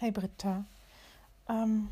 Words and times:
Hey 0.00 0.12
Britta. 0.12 0.64
Ähm, 1.46 1.88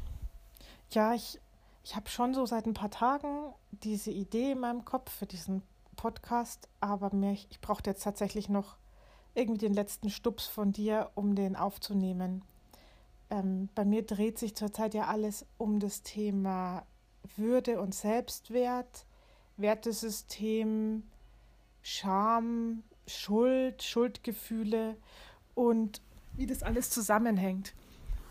ja, 0.92 1.12
ich, 1.12 1.38
ich 1.84 1.94
habe 1.94 2.08
schon 2.08 2.32
so 2.32 2.46
seit 2.46 2.64
ein 2.64 2.72
paar 2.72 2.90
Tagen 2.90 3.52
diese 3.70 4.10
Idee 4.10 4.52
in 4.52 4.60
meinem 4.60 4.86
Kopf 4.86 5.12
für 5.12 5.26
diesen 5.26 5.62
Podcast, 5.94 6.70
aber 6.80 7.14
mir, 7.14 7.32
ich 7.32 7.60
brauchte 7.60 7.90
jetzt 7.90 8.04
tatsächlich 8.04 8.48
noch 8.48 8.78
irgendwie 9.34 9.66
den 9.66 9.74
letzten 9.74 10.08
Stups 10.08 10.46
von 10.46 10.72
dir, 10.72 11.10
um 11.16 11.34
den 11.34 11.54
aufzunehmen. 11.54 12.46
Ähm, 13.28 13.68
bei 13.74 13.84
mir 13.84 14.06
dreht 14.06 14.38
sich 14.38 14.56
zurzeit 14.56 14.94
ja 14.94 15.08
alles 15.08 15.44
um 15.58 15.78
das 15.78 16.00
Thema 16.00 16.86
Würde 17.36 17.78
und 17.78 17.94
Selbstwert, 17.94 19.04
Wertesystem, 19.58 21.02
Scham, 21.82 22.84
Schuld, 23.06 23.82
Schuldgefühle 23.82 24.96
und 25.54 26.00
wie 26.32 26.46
das 26.46 26.62
alles 26.62 26.88
zusammenhängt. 26.88 27.74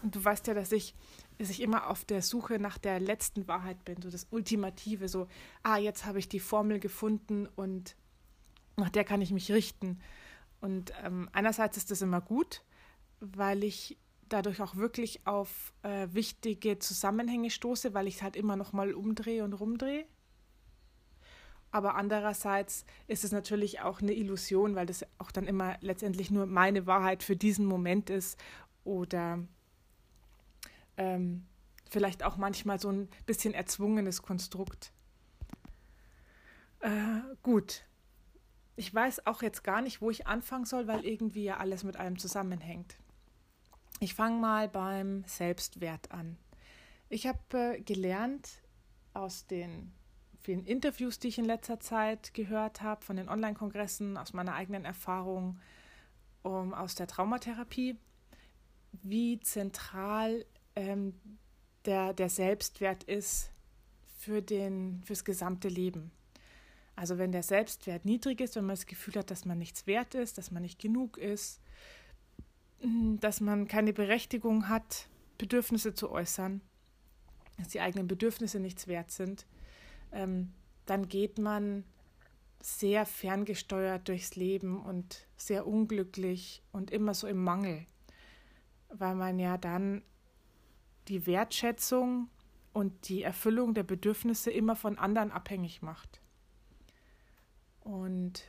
Und 0.03 0.15
du 0.15 0.23
weißt 0.23 0.47
ja, 0.47 0.53
dass 0.53 0.71
ich, 0.71 0.93
dass 1.37 1.49
ich 1.49 1.61
immer 1.61 1.89
auf 1.89 2.05
der 2.05 2.21
Suche 2.21 2.59
nach 2.59 2.77
der 2.77 2.99
letzten 2.99 3.47
Wahrheit 3.47 3.83
bin, 3.85 4.01
so 4.01 4.09
das 4.09 4.27
Ultimative, 4.29 5.07
so, 5.07 5.27
ah, 5.63 5.77
jetzt 5.77 6.05
habe 6.05 6.19
ich 6.19 6.29
die 6.29 6.39
Formel 6.39 6.79
gefunden 6.79 7.47
und 7.55 7.95
nach 8.75 8.89
der 8.89 9.03
kann 9.03 9.21
ich 9.21 9.31
mich 9.31 9.51
richten. 9.51 9.99
Und 10.61 10.91
ähm, 11.03 11.29
einerseits 11.33 11.77
ist 11.77 11.91
das 11.91 12.01
immer 12.01 12.21
gut, 12.21 12.63
weil 13.19 13.63
ich 13.63 13.97
dadurch 14.29 14.61
auch 14.61 14.75
wirklich 14.75 15.25
auf 15.25 15.73
äh, 15.83 16.07
wichtige 16.11 16.79
Zusammenhänge 16.79 17.49
stoße, 17.49 17.93
weil 17.93 18.07
ich 18.07 18.17
es 18.17 18.21
halt 18.21 18.35
immer 18.35 18.55
noch 18.55 18.73
mal 18.73 18.93
umdrehe 18.93 19.43
und 19.43 19.53
rumdrehe. 19.53 20.05
Aber 21.71 21.95
andererseits 21.95 22.85
ist 23.07 23.23
es 23.23 23.31
natürlich 23.31 23.81
auch 23.81 24.01
eine 24.01 24.13
Illusion, 24.13 24.75
weil 24.75 24.85
das 24.85 25.05
auch 25.17 25.31
dann 25.31 25.47
immer 25.47 25.77
letztendlich 25.81 26.31
nur 26.31 26.45
meine 26.45 26.87
Wahrheit 26.87 27.23
für 27.23 27.35
diesen 27.35 27.65
Moment 27.65 28.09
ist 28.09 28.39
oder 28.83 29.43
ähm, 30.97 31.45
vielleicht 31.89 32.23
auch 32.23 32.37
manchmal 32.37 32.79
so 32.79 32.89
ein 32.89 33.09
bisschen 33.25 33.53
erzwungenes 33.53 34.21
Konstrukt. 34.21 34.91
Äh, 36.79 37.21
gut. 37.41 37.83
Ich 38.75 38.93
weiß 38.93 39.25
auch 39.25 39.41
jetzt 39.41 39.63
gar 39.63 39.81
nicht, 39.81 40.01
wo 40.01 40.11
ich 40.11 40.27
anfangen 40.27 40.65
soll, 40.65 40.87
weil 40.87 41.03
irgendwie 41.03 41.43
ja 41.43 41.57
alles 41.57 41.83
mit 41.83 41.97
allem 41.97 42.19
zusammenhängt. 42.19 42.97
Ich 43.99 44.13
fange 44.13 44.39
mal 44.39 44.69
beim 44.69 45.23
Selbstwert 45.25 46.11
an. 46.11 46.37
Ich 47.09 47.25
habe 47.25 47.39
äh, 47.77 47.81
gelernt 47.81 48.61
aus 49.13 49.47
den 49.47 49.91
vielen 50.39 50.65
Interviews, 50.65 51.17
die 51.17 51.29
ich 51.29 51.39
in 51.39 51.45
letzter 51.45 51.79
Zeit 51.79 52.33
gehört 52.33 52.81
habe, 52.81 53.03
von 53.03 53.15
den 53.15 53.29
Online-Kongressen, 53.29 54.17
aus 54.17 54.33
meiner 54.33 54.53
eigenen 54.53 54.85
Erfahrung, 54.85 55.59
um, 56.43 56.73
aus 56.73 56.93
der 56.93 57.07
Traumatherapie, 57.07 57.97
wie 58.91 59.39
zentral 59.39 60.45
ähm, 60.77 61.13
der, 61.85 62.13
der 62.13 62.29
Selbstwert 62.29 63.03
ist 63.03 63.49
für 64.17 64.41
den, 64.41 65.01
fürs 65.03 65.25
gesamte 65.25 65.69
Leben. 65.69 66.11
Also 66.95 67.17
wenn 67.17 67.31
der 67.31 67.43
Selbstwert 67.43 68.05
niedrig 68.05 68.41
ist, 68.41 68.55
wenn 68.55 68.65
man 68.65 68.75
das 68.75 68.85
Gefühl 68.85 69.15
hat, 69.15 69.31
dass 69.31 69.45
man 69.45 69.57
nichts 69.57 69.87
wert 69.87 70.15
ist, 70.15 70.37
dass 70.37 70.51
man 70.51 70.61
nicht 70.61 70.79
genug 70.79 71.17
ist, 71.17 71.61
hm, 72.79 73.19
dass 73.19 73.41
man 73.41 73.67
keine 73.67 73.93
Berechtigung 73.93 74.69
hat, 74.69 75.07
Bedürfnisse 75.37 75.93
zu 75.93 76.11
äußern, 76.11 76.61
dass 77.57 77.69
die 77.69 77.81
eigenen 77.81 78.07
Bedürfnisse 78.07 78.59
nichts 78.59 78.87
wert 78.87 79.11
sind, 79.11 79.45
ähm, 80.11 80.53
dann 80.85 81.07
geht 81.09 81.39
man 81.39 81.83
sehr 82.61 83.05
ferngesteuert 83.05 84.07
durchs 84.07 84.35
Leben 84.35 84.79
und 84.79 85.27
sehr 85.37 85.67
unglücklich 85.67 86.63
und 86.71 86.91
immer 86.91 87.13
so 87.13 87.27
im 87.27 87.43
Mangel, 87.43 87.85
weil 88.89 89.15
man 89.15 89.39
ja 89.39 89.57
dann 89.57 90.01
die 91.07 91.25
Wertschätzung 91.25 92.29
und 92.73 93.09
die 93.09 93.23
Erfüllung 93.23 93.73
der 93.73 93.83
Bedürfnisse 93.83 94.51
immer 94.51 94.75
von 94.75 94.97
anderen 94.97 95.31
abhängig 95.31 95.81
macht. 95.81 96.21
Und 97.79 98.43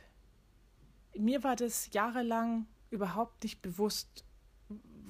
mir 1.17 1.43
war 1.43 1.55
das 1.55 1.91
jahrelang 1.93 2.67
überhaupt 2.89 3.43
nicht 3.43 3.61
bewusst, 3.61 4.25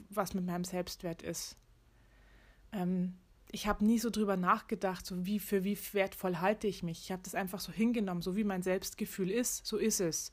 was 0.10 0.34
mit 0.34 0.46
meinem 0.46 0.64
Selbstwert 0.64 1.22
ist. 1.22 1.58
Ähm, 2.72 3.18
ich 3.52 3.68
habe 3.68 3.84
nie 3.84 3.98
so 3.98 4.10
drüber 4.10 4.38
nachgedacht, 4.38 5.06
so 5.06 5.26
wie 5.26 5.40
für 5.40 5.64
wie 5.64 5.78
wertvoll 5.94 6.38
halte 6.38 6.68
ich 6.68 6.84
mich. 6.84 7.02
Ich 7.02 7.12
habe 7.12 7.24
das 7.24 7.36
einfach 7.36 7.60
so 7.60 7.72
hingenommen, 7.72 8.22
so 8.22 8.36
wie 8.36 8.44
mein 8.44 8.62
Selbstgefühl 8.62 9.32
ist, 9.32 9.66
so 9.66 9.78
ist 9.78 10.00
es. 10.00 10.32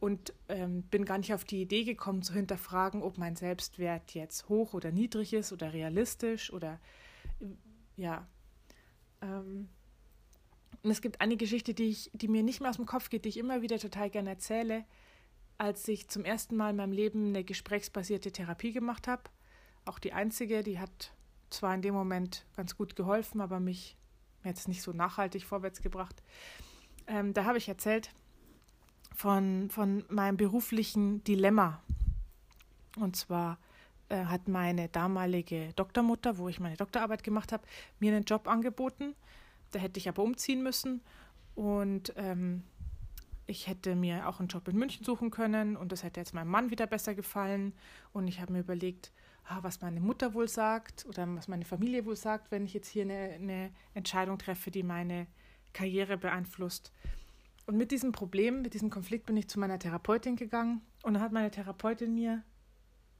Und 0.00 0.32
ähm, 0.48 0.82
bin 0.82 1.04
gar 1.04 1.18
nicht 1.18 1.34
auf 1.34 1.44
die 1.44 1.60
Idee 1.60 1.82
gekommen 1.82 2.22
zu 2.22 2.32
hinterfragen, 2.32 3.02
ob 3.02 3.18
mein 3.18 3.34
Selbstwert 3.34 4.14
jetzt 4.14 4.48
hoch 4.48 4.72
oder 4.72 4.92
niedrig 4.92 5.32
ist 5.32 5.52
oder 5.52 5.72
realistisch 5.72 6.52
oder 6.52 6.78
ja. 7.96 8.26
Ähm, 9.20 9.68
und 10.82 10.90
es 10.90 11.00
gibt 11.00 11.20
eine 11.20 11.36
Geschichte, 11.36 11.74
die, 11.74 11.90
ich, 11.90 12.10
die 12.14 12.28
mir 12.28 12.42
nicht 12.42 12.60
mehr 12.60 12.70
aus 12.70 12.76
dem 12.76 12.86
Kopf 12.86 13.10
geht, 13.10 13.24
die 13.24 13.30
ich 13.30 13.36
immer 13.36 13.62
wieder 13.62 13.78
total 13.78 14.10
gerne 14.10 14.30
erzähle, 14.30 14.84
als 15.58 15.88
ich 15.88 16.08
zum 16.08 16.24
ersten 16.24 16.56
Mal 16.56 16.70
in 16.70 16.76
meinem 16.76 16.92
Leben 16.92 17.28
eine 17.28 17.42
gesprächsbasierte 17.42 18.30
Therapie 18.30 18.72
gemacht 18.72 19.08
habe. 19.08 19.24
Auch 19.84 19.98
die 19.98 20.12
einzige, 20.12 20.62
die 20.62 20.78
hat 20.78 21.12
zwar 21.50 21.74
in 21.74 21.82
dem 21.82 21.94
Moment 21.94 22.46
ganz 22.56 22.76
gut 22.76 22.94
geholfen, 22.94 23.40
aber 23.40 23.58
mich 23.58 23.96
jetzt 24.44 24.68
nicht 24.68 24.82
so 24.82 24.92
nachhaltig 24.92 25.44
vorwärts 25.44 25.82
gebracht. 25.82 26.22
Ähm, 27.08 27.34
da 27.34 27.44
habe 27.44 27.58
ich 27.58 27.68
erzählt 27.68 28.10
von, 29.18 29.68
von 29.68 30.04
meinem 30.08 30.36
beruflichen 30.36 31.24
Dilemma. 31.24 31.82
Und 32.96 33.16
zwar 33.16 33.58
äh, 34.10 34.24
hat 34.26 34.46
meine 34.46 34.88
damalige 34.88 35.72
Doktormutter, 35.74 36.38
wo 36.38 36.48
ich 36.48 36.60
meine 36.60 36.76
Doktorarbeit 36.76 37.24
gemacht 37.24 37.50
habe, 37.50 37.66
mir 37.98 38.14
einen 38.14 38.26
Job 38.26 38.46
angeboten. 38.46 39.16
Da 39.72 39.80
hätte 39.80 39.98
ich 39.98 40.08
aber 40.08 40.22
umziehen 40.22 40.62
müssen. 40.62 41.00
Und 41.56 42.12
ähm, 42.16 42.62
ich 43.48 43.66
hätte 43.66 43.96
mir 43.96 44.28
auch 44.28 44.38
einen 44.38 44.46
Job 44.46 44.68
in 44.68 44.78
München 44.78 45.04
suchen 45.04 45.32
können 45.32 45.76
und 45.76 45.90
das 45.90 46.04
hätte 46.04 46.20
jetzt 46.20 46.32
meinem 46.32 46.50
Mann 46.50 46.70
wieder 46.70 46.86
besser 46.86 47.16
gefallen. 47.16 47.72
Und 48.12 48.28
ich 48.28 48.40
habe 48.40 48.52
mir 48.52 48.60
überlegt, 48.60 49.10
ah, 49.48 49.58
was 49.62 49.80
meine 49.80 49.98
Mutter 49.98 50.32
wohl 50.32 50.46
sagt 50.46 51.06
oder 51.06 51.26
was 51.34 51.48
meine 51.48 51.64
Familie 51.64 52.06
wohl 52.06 52.14
sagt, 52.14 52.52
wenn 52.52 52.64
ich 52.64 52.72
jetzt 52.72 52.88
hier 52.88 53.02
eine, 53.02 53.32
eine 53.34 53.70
Entscheidung 53.94 54.38
treffe, 54.38 54.70
die 54.70 54.84
meine 54.84 55.26
Karriere 55.72 56.16
beeinflusst. 56.16 56.92
Und 57.68 57.76
mit 57.76 57.90
diesem 57.90 58.12
Problem, 58.12 58.62
mit 58.62 58.72
diesem 58.72 58.88
Konflikt 58.88 59.26
bin 59.26 59.36
ich 59.36 59.46
zu 59.46 59.60
meiner 59.60 59.78
Therapeutin 59.78 60.36
gegangen 60.36 60.80
und 61.02 61.12
dann 61.12 61.22
hat 61.22 61.32
meine 61.32 61.50
Therapeutin 61.50 62.14
mir, 62.14 62.42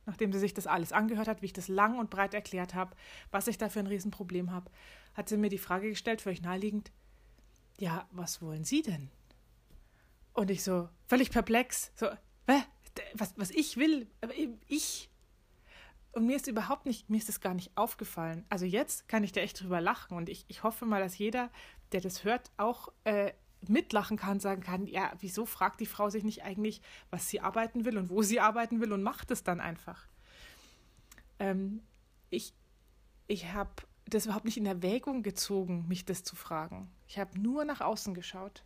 nachdem 0.06 0.32
sie 0.32 0.38
sich 0.38 0.54
das 0.54 0.66
alles 0.66 0.90
angehört 0.90 1.28
hat, 1.28 1.42
wie 1.42 1.46
ich 1.46 1.52
das 1.52 1.68
lang 1.68 1.98
und 1.98 2.08
breit 2.08 2.32
erklärt 2.32 2.74
habe, 2.74 2.96
was 3.30 3.46
ich 3.46 3.58
da 3.58 3.68
für 3.68 3.80
ein 3.80 3.86
Riesenproblem 3.86 4.50
habe, 4.50 4.70
hat 5.12 5.28
sie 5.28 5.36
mir 5.36 5.50
die 5.50 5.58
Frage 5.58 5.90
gestellt, 5.90 6.22
völlig 6.22 6.40
naheliegend, 6.40 6.90
ja, 7.78 8.08
was 8.10 8.40
wollen 8.40 8.64
Sie 8.64 8.80
denn? 8.80 9.10
Und 10.32 10.50
ich 10.50 10.64
so, 10.64 10.88
völlig 11.08 11.30
perplex, 11.30 11.92
so, 11.94 12.06
was, 13.12 13.34
was 13.36 13.50
ich 13.50 13.76
will, 13.76 14.06
ich. 14.66 15.10
Und 16.12 16.24
mir 16.24 16.36
ist 16.36 16.46
überhaupt 16.46 16.86
nicht, 16.86 17.10
mir 17.10 17.18
ist 17.18 17.28
das 17.28 17.42
gar 17.42 17.52
nicht 17.52 17.76
aufgefallen. 17.76 18.46
Also 18.48 18.64
jetzt 18.64 19.08
kann 19.08 19.24
ich 19.24 19.32
da 19.32 19.42
echt 19.42 19.60
drüber 19.62 19.82
lachen 19.82 20.16
und 20.16 20.30
ich, 20.30 20.46
ich 20.48 20.62
hoffe 20.62 20.86
mal, 20.86 21.02
dass 21.02 21.18
jeder, 21.18 21.50
der 21.92 22.00
das 22.00 22.24
hört, 22.24 22.50
auch 22.56 22.88
äh, 23.04 23.34
mitlachen 23.66 24.16
kann, 24.16 24.40
sagen 24.40 24.62
kann, 24.62 24.86
ja, 24.86 25.12
wieso 25.20 25.46
fragt 25.46 25.80
die 25.80 25.86
Frau 25.86 26.10
sich 26.10 26.24
nicht 26.24 26.44
eigentlich, 26.44 26.80
was 27.10 27.28
sie 27.28 27.40
arbeiten 27.40 27.84
will 27.84 27.98
und 27.98 28.10
wo 28.10 28.22
sie 28.22 28.40
arbeiten 28.40 28.80
will 28.80 28.92
und 28.92 29.02
macht 29.02 29.30
es 29.30 29.42
dann 29.42 29.60
einfach. 29.60 30.06
Ähm, 31.38 31.82
ich 32.30 32.54
ich 33.26 33.52
habe 33.52 33.70
das 34.06 34.24
überhaupt 34.24 34.46
nicht 34.46 34.56
in 34.56 34.64
Erwägung 34.64 35.22
gezogen, 35.22 35.86
mich 35.86 36.06
das 36.06 36.24
zu 36.24 36.34
fragen. 36.34 36.90
Ich 37.06 37.18
habe 37.18 37.38
nur 37.38 37.64
nach 37.64 37.82
außen 37.82 38.14
geschaut 38.14 38.64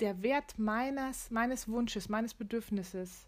der 0.00 0.22
Wert 0.22 0.58
meines, 0.58 1.30
meines 1.30 1.68
Wunsches, 1.68 2.08
meines 2.08 2.34
Bedürfnisses 2.34 3.26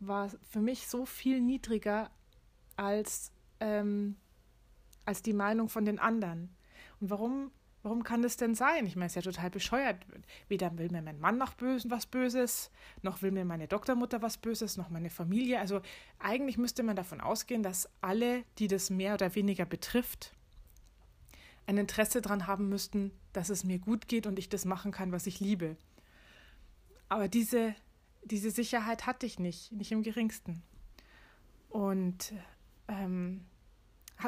war 0.00 0.30
für 0.50 0.60
mich 0.60 0.86
so 0.86 1.06
viel 1.06 1.40
niedriger 1.40 2.10
als, 2.76 3.32
ähm, 3.60 4.16
als 5.04 5.22
die 5.22 5.32
Meinung 5.32 5.68
von 5.68 5.84
den 5.84 5.98
anderen. 5.98 6.54
Und 7.00 7.10
warum, 7.10 7.50
warum 7.88 8.04
kann 8.04 8.20
das 8.20 8.36
denn 8.36 8.54
sein? 8.54 8.84
Ich 8.84 8.96
meine, 8.96 9.06
es 9.06 9.16
ist 9.16 9.24
ja 9.24 9.32
total 9.32 9.48
bescheuert. 9.48 9.96
Weder 10.46 10.76
will 10.76 10.90
mir 10.90 11.00
mein 11.00 11.18
Mann 11.18 11.38
noch 11.38 11.54
Bösen 11.54 11.90
was 11.90 12.04
Böses, 12.04 12.70
noch 13.00 13.22
will 13.22 13.30
mir 13.30 13.46
meine 13.46 13.66
Doktormutter 13.66 14.20
was 14.20 14.36
Böses, 14.36 14.76
noch 14.76 14.90
meine 14.90 15.08
Familie. 15.08 15.58
Also 15.58 15.80
eigentlich 16.18 16.58
müsste 16.58 16.82
man 16.82 16.96
davon 16.96 17.22
ausgehen, 17.22 17.62
dass 17.62 17.88
alle, 18.02 18.44
die 18.58 18.68
das 18.68 18.90
mehr 18.90 19.14
oder 19.14 19.34
weniger 19.34 19.64
betrifft, 19.64 20.34
ein 21.66 21.78
Interesse 21.78 22.20
daran 22.20 22.46
haben 22.46 22.68
müssten, 22.68 23.10
dass 23.32 23.48
es 23.48 23.64
mir 23.64 23.78
gut 23.78 24.06
geht 24.06 24.26
und 24.26 24.38
ich 24.38 24.50
das 24.50 24.66
machen 24.66 24.92
kann, 24.92 25.10
was 25.10 25.26
ich 25.26 25.40
liebe. 25.40 25.78
Aber 27.08 27.26
diese, 27.26 27.74
diese 28.22 28.50
Sicherheit 28.50 29.06
hatte 29.06 29.24
ich 29.24 29.38
nicht, 29.38 29.72
nicht 29.72 29.92
im 29.92 30.02
geringsten. 30.02 30.62
Und 31.70 32.34
ähm, 32.86 33.46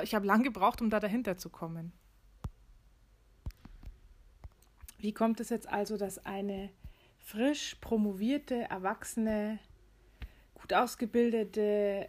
ich 0.03 0.15
habe 0.15 0.27
lange 0.27 0.45
gebraucht, 0.45 0.81
um 0.81 0.89
da 0.89 0.99
dahinter 0.99 1.37
zu 1.37 1.51
kommen. 1.51 1.93
Wie 5.00 5.12
kommt 5.12 5.41
es 5.41 5.49
jetzt 5.49 5.69
also, 5.69 5.97
dass 5.97 6.25
eine 6.26 6.70
frisch 7.19 7.76
promovierte, 7.81 8.67
erwachsene, 8.70 9.58
gut 10.55 10.73
ausgebildete, 10.73 12.08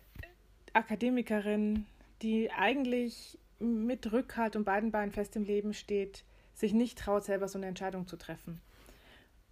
Akademikerin, 0.73 1.85
die 2.21 2.51
eigentlich 2.51 3.37
mit 3.59 4.11
Rückhalt 4.11 4.55
und 4.55 4.65
beiden 4.65 4.91
Beinen 4.91 5.11
fest 5.11 5.35
im 5.35 5.43
Leben 5.43 5.73
steht, 5.73 6.23
sich 6.53 6.73
nicht 6.73 6.97
traut, 6.97 7.23
selber 7.23 7.47
so 7.47 7.57
eine 7.57 7.67
Entscheidung 7.67 8.07
zu 8.07 8.17
treffen. 8.17 8.61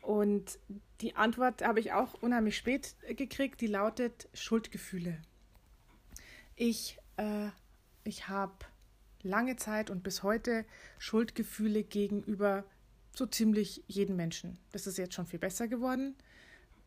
Und 0.01 0.59
die 1.01 1.15
Antwort 1.15 1.61
habe 1.63 1.79
ich 1.79 1.93
auch 1.93 2.15
unheimlich 2.21 2.57
spät 2.57 2.95
gekriegt, 3.15 3.61
die 3.61 3.67
lautet 3.67 4.27
Schuldgefühle. 4.33 5.21
Ich, 6.55 6.97
äh, 7.17 7.49
ich 8.03 8.27
habe 8.27 8.53
lange 9.21 9.55
Zeit 9.55 9.89
und 9.89 10.03
bis 10.03 10.23
heute 10.23 10.65
Schuldgefühle 10.97 11.83
gegenüber 11.83 12.63
so 13.15 13.25
ziemlich 13.25 13.83
jedem 13.87 14.15
Menschen. 14.15 14.57
Das 14.71 14.87
ist 14.87 14.97
jetzt 14.97 15.13
schon 15.13 15.27
viel 15.27 15.39
besser 15.39 15.67
geworden 15.67 16.15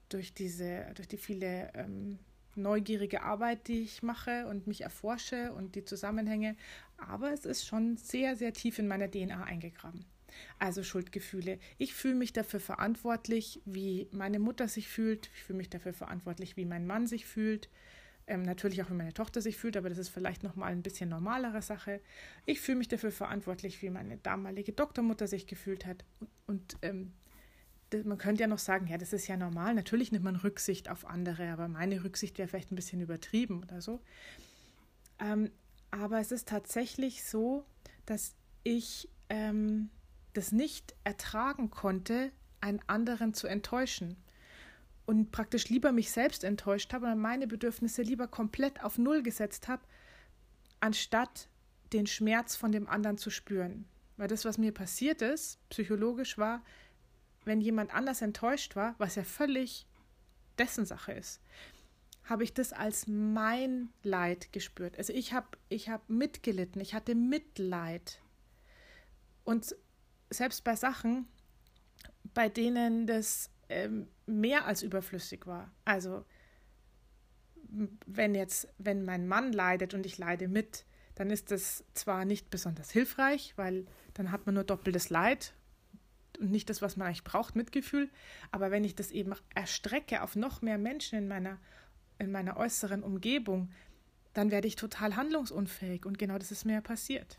durch 0.08 0.34
diese, 0.34 0.86
durch 0.94 1.08
die 1.08 1.16
viele 1.16 1.72
ähm, 1.74 2.18
neugierige 2.54 3.22
Arbeit, 3.22 3.68
die 3.68 3.80
ich 3.80 4.02
mache 4.02 4.46
und 4.46 4.66
mich 4.66 4.82
erforsche 4.82 5.52
und 5.52 5.74
die 5.74 5.84
Zusammenhänge. 5.84 6.56
Aber 6.96 7.32
es 7.32 7.44
ist 7.44 7.66
schon 7.66 7.96
sehr, 7.96 8.36
sehr 8.36 8.52
tief 8.52 8.78
in 8.78 8.88
meiner 8.88 9.10
DNA 9.10 9.44
eingegraben. 9.44 10.04
Also 10.58 10.82
Schuldgefühle. 10.82 11.58
Ich 11.78 11.94
fühle 11.94 12.14
mich 12.14 12.32
dafür 12.32 12.60
verantwortlich, 12.60 13.60
wie 13.64 14.08
meine 14.12 14.38
Mutter 14.38 14.68
sich 14.68 14.88
fühlt. 14.88 15.30
Ich 15.34 15.44
fühle 15.44 15.58
mich 15.58 15.70
dafür 15.70 15.92
verantwortlich, 15.92 16.56
wie 16.56 16.64
mein 16.64 16.86
Mann 16.86 17.06
sich 17.06 17.26
fühlt. 17.26 17.68
Ähm, 18.26 18.42
natürlich 18.42 18.82
auch, 18.82 18.90
wie 18.90 18.94
meine 18.94 19.12
Tochter 19.12 19.40
sich 19.40 19.56
fühlt, 19.56 19.76
aber 19.76 19.88
das 19.88 19.98
ist 19.98 20.08
vielleicht 20.08 20.42
nochmal 20.42 20.72
ein 20.72 20.82
bisschen 20.82 21.08
normalere 21.08 21.60
Sache. 21.60 22.00
Ich 22.46 22.60
fühle 22.60 22.78
mich 22.78 22.88
dafür 22.88 23.10
verantwortlich, 23.10 23.82
wie 23.82 23.90
meine 23.90 24.16
damalige 24.18 24.72
Doktormutter 24.72 25.26
sich 25.26 25.46
gefühlt 25.46 25.86
hat. 25.86 26.04
Und, 26.46 26.76
ähm, 26.82 27.12
man 28.04 28.16
könnte 28.16 28.40
ja 28.40 28.46
noch 28.46 28.58
sagen, 28.58 28.86
ja, 28.86 28.96
das 28.96 29.12
ist 29.12 29.26
ja 29.26 29.36
normal. 29.36 29.74
Natürlich 29.74 30.12
nimmt 30.12 30.24
man 30.24 30.36
Rücksicht 30.36 30.88
auf 30.88 31.04
andere, 31.04 31.50
aber 31.52 31.68
meine 31.68 32.02
Rücksicht 32.04 32.38
wäre 32.38 32.48
vielleicht 32.48 32.72
ein 32.72 32.76
bisschen 32.76 33.02
übertrieben 33.02 33.62
oder 33.62 33.82
so. 33.82 34.00
Ähm, 35.18 35.50
aber 35.90 36.18
es 36.18 36.32
ist 36.32 36.48
tatsächlich 36.48 37.22
so, 37.24 37.66
dass 38.06 38.34
ich 38.62 39.10
ähm, 39.28 39.90
das 40.32 40.52
nicht 40.52 40.94
ertragen 41.04 41.70
konnte, 41.70 42.32
einen 42.60 42.80
anderen 42.86 43.34
zu 43.34 43.46
enttäuschen 43.46 44.16
und 45.06 45.32
praktisch 45.32 45.68
lieber 45.68 45.92
mich 45.92 46.10
selbst 46.10 46.44
enttäuscht 46.44 46.92
habe 46.92 47.06
und 47.06 47.18
meine 47.18 47.46
Bedürfnisse 47.46 48.02
lieber 48.02 48.28
komplett 48.28 48.82
auf 48.82 48.98
Null 48.98 49.22
gesetzt 49.22 49.68
habe, 49.68 49.82
anstatt 50.80 51.48
den 51.92 52.06
Schmerz 52.06 52.56
von 52.56 52.72
dem 52.72 52.88
anderen 52.88 53.18
zu 53.18 53.30
spüren. 53.30 53.86
Weil 54.16 54.28
das, 54.28 54.44
was 54.44 54.58
mir 54.58 54.72
passiert 54.72 55.22
ist, 55.22 55.58
psychologisch 55.68 56.38
war, 56.38 56.62
wenn 57.44 57.60
jemand 57.60 57.92
anders 57.92 58.22
enttäuscht 58.22 58.76
war, 58.76 58.94
was 58.98 59.16
ja 59.16 59.24
völlig 59.24 59.86
dessen 60.58 60.86
Sache 60.86 61.12
ist, 61.12 61.40
habe 62.24 62.44
ich 62.44 62.54
das 62.54 62.72
als 62.72 63.06
mein 63.08 63.88
Leid 64.02 64.52
gespürt. 64.52 64.96
Also 64.96 65.12
ich 65.12 65.32
habe 65.32 65.48
ich 65.68 65.88
hab 65.88 66.08
mitgelitten, 66.08 66.80
ich 66.80 66.94
hatte 66.94 67.14
Mitleid. 67.14 68.20
Und 69.44 69.74
selbst 70.30 70.62
bei 70.62 70.76
Sachen, 70.76 71.26
bei 72.32 72.48
denen 72.48 73.06
das 73.06 73.50
ähm, 73.72 74.08
mehr 74.26 74.66
als 74.66 74.82
überflüssig 74.82 75.46
war. 75.46 75.70
Also 75.84 76.24
wenn 78.06 78.34
jetzt, 78.34 78.68
wenn 78.78 79.04
mein 79.04 79.26
Mann 79.26 79.52
leidet 79.52 79.94
und 79.94 80.04
ich 80.04 80.18
leide 80.18 80.46
mit, 80.46 80.84
dann 81.14 81.30
ist 81.30 81.50
das 81.50 81.84
zwar 81.94 82.24
nicht 82.24 82.50
besonders 82.50 82.90
hilfreich, 82.90 83.54
weil 83.56 83.86
dann 84.14 84.30
hat 84.30 84.46
man 84.46 84.54
nur 84.54 84.64
doppeltes 84.64 85.10
Leid 85.10 85.54
und 86.38 86.50
nicht 86.50 86.68
das, 86.70 86.82
was 86.82 86.96
man 86.96 87.06
eigentlich 87.06 87.24
braucht, 87.24 87.56
Mitgefühl. 87.56 88.10
Aber 88.50 88.70
wenn 88.70 88.84
ich 88.84 88.94
das 88.94 89.10
eben 89.10 89.34
erstrecke 89.54 90.22
auf 90.22 90.36
noch 90.36 90.62
mehr 90.62 90.78
Menschen 90.78 91.18
in 91.18 91.28
meiner, 91.28 91.58
in 92.18 92.30
meiner 92.30 92.56
äußeren 92.56 93.02
Umgebung, 93.02 93.70
dann 94.34 94.50
werde 94.50 94.68
ich 94.68 94.76
total 94.76 95.16
handlungsunfähig. 95.16 96.06
Und 96.06 96.18
genau 96.18 96.38
das 96.38 96.50
ist 96.50 96.64
mir 96.64 96.74
ja 96.74 96.80
passiert. 96.80 97.38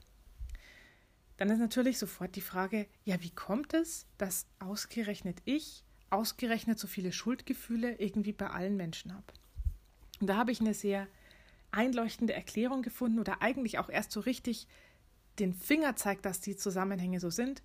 Dann 1.37 1.49
ist 1.49 1.59
natürlich 1.59 1.97
sofort 1.97 2.35
die 2.35 2.41
Frage, 2.41 2.87
ja, 3.03 3.21
wie 3.21 3.31
kommt 3.31 3.73
es, 3.73 4.05
dass 4.17 4.45
ausgerechnet 4.59 5.41
ich 5.45 5.82
ausgerechnet 6.13 6.79
so 6.79 6.87
viele 6.87 7.11
Schuldgefühle 7.11 7.99
irgendwie 7.99 8.33
bei 8.33 8.49
allen 8.49 8.77
Menschen 8.77 9.13
habe? 9.13 9.25
Und 10.21 10.27
da 10.27 10.37
habe 10.37 10.51
ich 10.51 10.61
eine 10.61 10.73
sehr 10.73 11.07
einleuchtende 11.71 12.33
Erklärung 12.33 12.81
gefunden 12.81 13.19
oder 13.19 13.41
eigentlich 13.41 13.79
auch 13.79 13.89
erst 13.89 14.11
so 14.11 14.19
richtig 14.19 14.67
den 15.39 15.53
Finger 15.53 15.95
zeigt, 15.95 16.25
dass 16.25 16.39
die 16.39 16.55
Zusammenhänge 16.55 17.19
so 17.19 17.29
sind, 17.29 17.63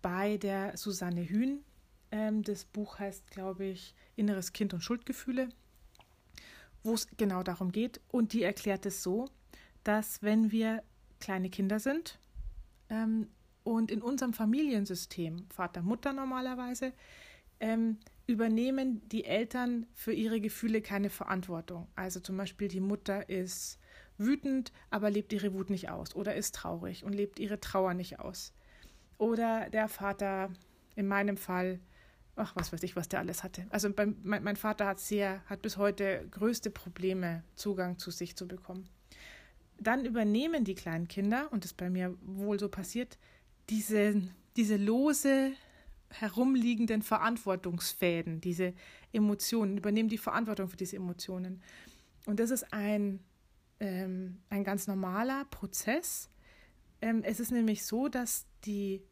bei 0.00 0.36
der 0.36 0.76
Susanne 0.76 1.28
Hühn. 1.28 1.64
Ähm, 2.10 2.42
das 2.42 2.64
Buch 2.64 2.98
heißt, 2.98 3.30
glaube 3.30 3.64
ich, 3.66 3.94
Inneres 4.16 4.52
Kind 4.52 4.72
und 4.72 4.80
Schuldgefühle, 4.80 5.48
wo 6.82 6.94
es 6.94 7.08
genau 7.16 7.42
darum 7.42 7.72
geht. 7.72 8.00
Und 8.08 8.32
die 8.32 8.42
erklärt 8.42 8.86
es 8.86 9.02
so, 9.02 9.28
dass 9.84 10.22
wenn 10.22 10.52
wir 10.52 10.82
kleine 11.20 11.50
Kinder 11.50 11.80
sind 11.80 12.18
ähm, 12.88 13.28
und 13.64 13.90
in 13.90 14.02
unserem 14.02 14.32
Familiensystem, 14.32 15.46
Vater, 15.50 15.82
Mutter 15.82 16.12
normalerweise, 16.12 16.92
ähm, 17.60 17.98
übernehmen 18.26 19.06
die 19.08 19.24
Eltern 19.24 19.86
für 19.94 20.12
ihre 20.12 20.40
Gefühle 20.40 20.82
keine 20.82 21.10
Verantwortung. 21.10 21.88
Also 21.96 22.20
zum 22.20 22.36
Beispiel 22.36 22.68
die 22.68 22.80
Mutter 22.80 23.28
ist 23.28 23.78
wütend, 24.18 24.72
aber 24.90 25.10
lebt 25.10 25.32
ihre 25.32 25.54
Wut 25.54 25.70
nicht 25.70 25.88
aus 25.88 26.14
oder 26.14 26.34
ist 26.34 26.54
traurig 26.54 27.04
und 27.04 27.14
lebt 27.14 27.38
ihre 27.38 27.60
Trauer 27.60 27.94
nicht 27.94 28.20
aus. 28.20 28.52
Oder 29.16 29.70
der 29.70 29.88
Vater, 29.88 30.50
in 30.94 31.08
meinem 31.08 31.36
Fall, 31.36 31.80
ach, 32.36 32.54
was 32.54 32.72
weiß 32.72 32.82
ich, 32.82 32.96
was 32.96 33.08
der 33.08 33.20
alles 33.20 33.42
hatte. 33.42 33.66
Also 33.70 33.90
beim, 33.90 34.16
mein, 34.22 34.44
mein 34.44 34.56
Vater 34.56 34.86
hat 34.86 35.00
sehr, 35.00 35.42
hat 35.46 35.62
bis 35.62 35.76
heute 35.76 36.26
größte 36.30 36.70
Probleme, 36.70 37.42
Zugang 37.56 37.98
zu 37.98 38.10
sich 38.10 38.36
zu 38.36 38.46
bekommen. 38.46 38.88
Dann 39.80 40.04
übernehmen 40.04 40.64
die 40.64 40.74
kleinen 40.74 41.08
Kinder, 41.08 41.48
und 41.52 41.64
das 41.64 41.72
bei 41.72 41.88
mir 41.88 42.16
wohl 42.20 42.58
so 42.58 42.68
passiert, 42.68 43.18
diese, 43.70 44.20
diese 44.56 44.76
lose 44.76 45.52
herumliegenden 46.10 47.02
Verantwortungsfäden, 47.02 48.40
diese 48.40 48.74
Emotionen, 49.12 49.78
übernehmen 49.78 50.08
die 50.08 50.18
Verantwortung 50.18 50.68
für 50.68 50.76
diese 50.76 50.96
Emotionen. 50.96 51.62
Und 52.26 52.40
das 52.40 52.50
ist 52.50 52.72
ein, 52.72 53.20
ähm, 53.80 54.38
ein 54.50 54.64
ganz 54.64 54.86
normaler 54.86 55.44
Prozess. 55.46 56.30
Ähm, 57.00 57.22
es 57.22 57.40
ist 57.40 57.52
nämlich 57.52 57.84
so, 57.84 58.08
dass 58.08 58.46
die 58.64 59.02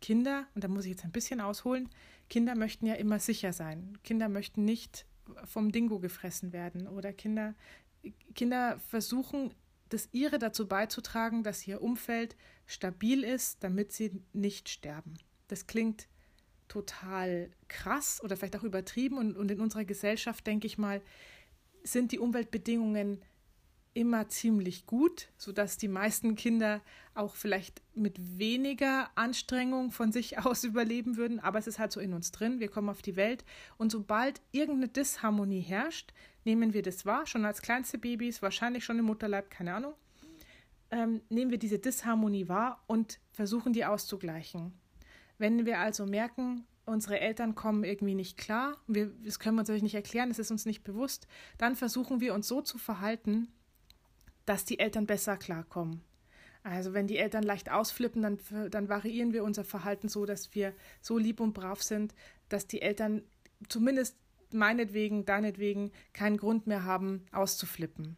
Kinder, 0.00 0.46
und 0.54 0.64
da 0.64 0.68
muss 0.68 0.84
ich 0.84 0.92
jetzt 0.92 1.04
ein 1.04 1.12
bisschen 1.12 1.40
ausholen, 1.40 1.88
Kinder 2.28 2.54
möchten 2.54 2.86
ja 2.86 2.94
immer 2.94 3.18
sicher 3.18 3.52
sein. 3.52 3.98
Kinder 4.02 4.28
möchten 4.28 4.64
nicht 4.64 5.06
vom 5.44 5.72
Dingo 5.72 5.98
gefressen 5.98 6.52
werden 6.52 6.86
oder 6.88 7.12
Kinder, 7.12 7.54
Kinder 8.34 8.78
versuchen, 8.88 9.54
das 9.88 10.08
ihre 10.12 10.38
dazu 10.38 10.66
beizutragen, 10.66 11.42
dass 11.42 11.66
ihr 11.66 11.82
Umfeld 11.82 12.36
stabil 12.66 13.22
ist, 13.22 13.62
damit 13.62 13.92
sie 13.92 14.22
nicht 14.32 14.68
sterben. 14.68 15.14
Das 15.48 15.66
klingt 15.66 16.08
total 16.68 17.50
krass 17.68 18.22
oder 18.22 18.36
vielleicht 18.36 18.56
auch 18.56 18.64
übertrieben 18.64 19.18
und, 19.18 19.36
und 19.36 19.50
in 19.50 19.60
unserer 19.60 19.84
Gesellschaft, 19.84 20.46
denke 20.46 20.66
ich 20.66 20.78
mal, 20.78 21.02
sind 21.82 22.12
die 22.12 22.18
Umweltbedingungen 22.18 23.22
immer 23.96 24.28
ziemlich 24.28 24.84
gut, 24.84 25.28
sodass 25.38 25.78
die 25.78 25.88
meisten 25.88 26.36
Kinder 26.36 26.82
auch 27.14 27.34
vielleicht 27.34 27.80
mit 27.94 28.38
weniger 28.38 29.10
Anstrengung 29.14 29.90
von 29.90 30.12
sich 30.12 30.38
aus 30.44 30.64
überleben 30.64 31.16
würden. 31.16 31.40
Aber 31.40 31.58
es 31.58 31.66
ist 31.66 31.78
halt 31.78 31.92
so 31.92 32.00
in 32.00 32.12
uns 32.12 32.30
drin. 32.30 32.60
Wir 32.60 32.68
kommen 32.68 32.90
auf 32.90 33.00
die 33.00 33.16
Welt 33.16 33.44
und 33.78 33.90
sobald 33.90 34.42
irgendeine 34.52 34.88
Disharmonie 34.88 35.62
herrscht, 35.62 36.12
nehmen 36.44 36.74
wir 36.74 36.82
das 36.82 37.06
wahr, 37.06 37.26
schon 37.26 37.46
als 37.46 37.62
kleinste 37.62 37.96
Babys, 37.96 38.42
wahrscheinlich 38.42 38.84
schon 38.84 38.98
im 38.98 39.06
Mutterleib, 39.06 39.50
keine 39.50 39.74
Ahnung, 39.74 39.94
ähm, 40.90 41.22
nehmen 41.30 41.50
wir 41.50 41.58
diese 41.58 41.78
Disharmonie 41.78 42.48
wahr 42.48 42.84
und 42.86 43.18
versuchen 43.32 43.72
die 43.72 43.86
auszugleichen. 43.86 44.74
Wenn 45.38 45.66
wir 45.66 45.78
also 45.78 46.06
merken, 46.06 46.66
unsere 46.86 47.20
Eltern 47.20 47.54
kommen 47.54 47.84
irgendwie 47.84 48.14
nicht 48.14 48.38
klar, 48.38 48.76
wir, 48.86 49.12
das 49.24 49.38
können 49.38 49.56
wir 49.56 49.60
uns 49.60 49.68
natürlich 49.68 49.82
nicht 49.82 49.94
erklären, 49.94 50.28
das 50.28 50.38
ist 50.38 50.50
uns 50.50 50.66
nicht 50.66 50.84
bewusst, 50.84 51.26
dann 51.58 51.76
versuchen 51.76 52.20
wir 52.20 52.32
uns 52.32 52.48
so 52.48 52.62
zu 52.62 52.78
verhalten, 52.78 53.48
dass 54.46 54.64
die 54.64 54.78
Eltern 54.78 55.06
besser 55.06 55.36
klarkommen. 55.36 56.02
Also 56.62 56.94
wenn 56.94 57.06
die 57.06 57.18
Eltern 57.18 57.44
leicht 57.44 57.70
ausflippen, 57.70 58.22
dann, 58.22 58.38
dann 58.70 58.88
variieren 58.88 59.32
wir 59.32 59.44
unser 59.44 59.64
Verhalten 59.64 60.08
so, 60.08 60.26
dass 60.26 60.54
wir 60.54 60.74
so 61.00 61.18
lieb 61.18 61.40
und 61.40 61.52
brav 61.52 61.82
sind, 61.82 62.14
dass 62.48 62.66
die 62.66 62.82
Eltern 62.82 63.22
zumindest 63.68 64.16
meinetwegen, 64.52 65.24
deinetwegen 65.24 65.92
keinen 66.12 66.36
Grund 66.36 66.66
mehr 66.66 66.84
haben, 66.84 67.24
auszuflippen, 67.32 68.16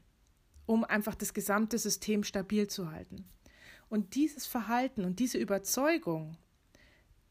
um 0.67 0.85
einfach 0.85 1.15
das 1.15 1.35
gesamte 1.35 1.79
System 1.79 2.25
stabil 2.25 2.69
zu 2.69 2.91
halten. 2.91 3.27
Und 3.89 4.15
dieses 4.15 4.47
Verhalten 4.47 5.05
und 5.05 5.19
diese 5.19 5.39
Überzeugung, 5.39 6.37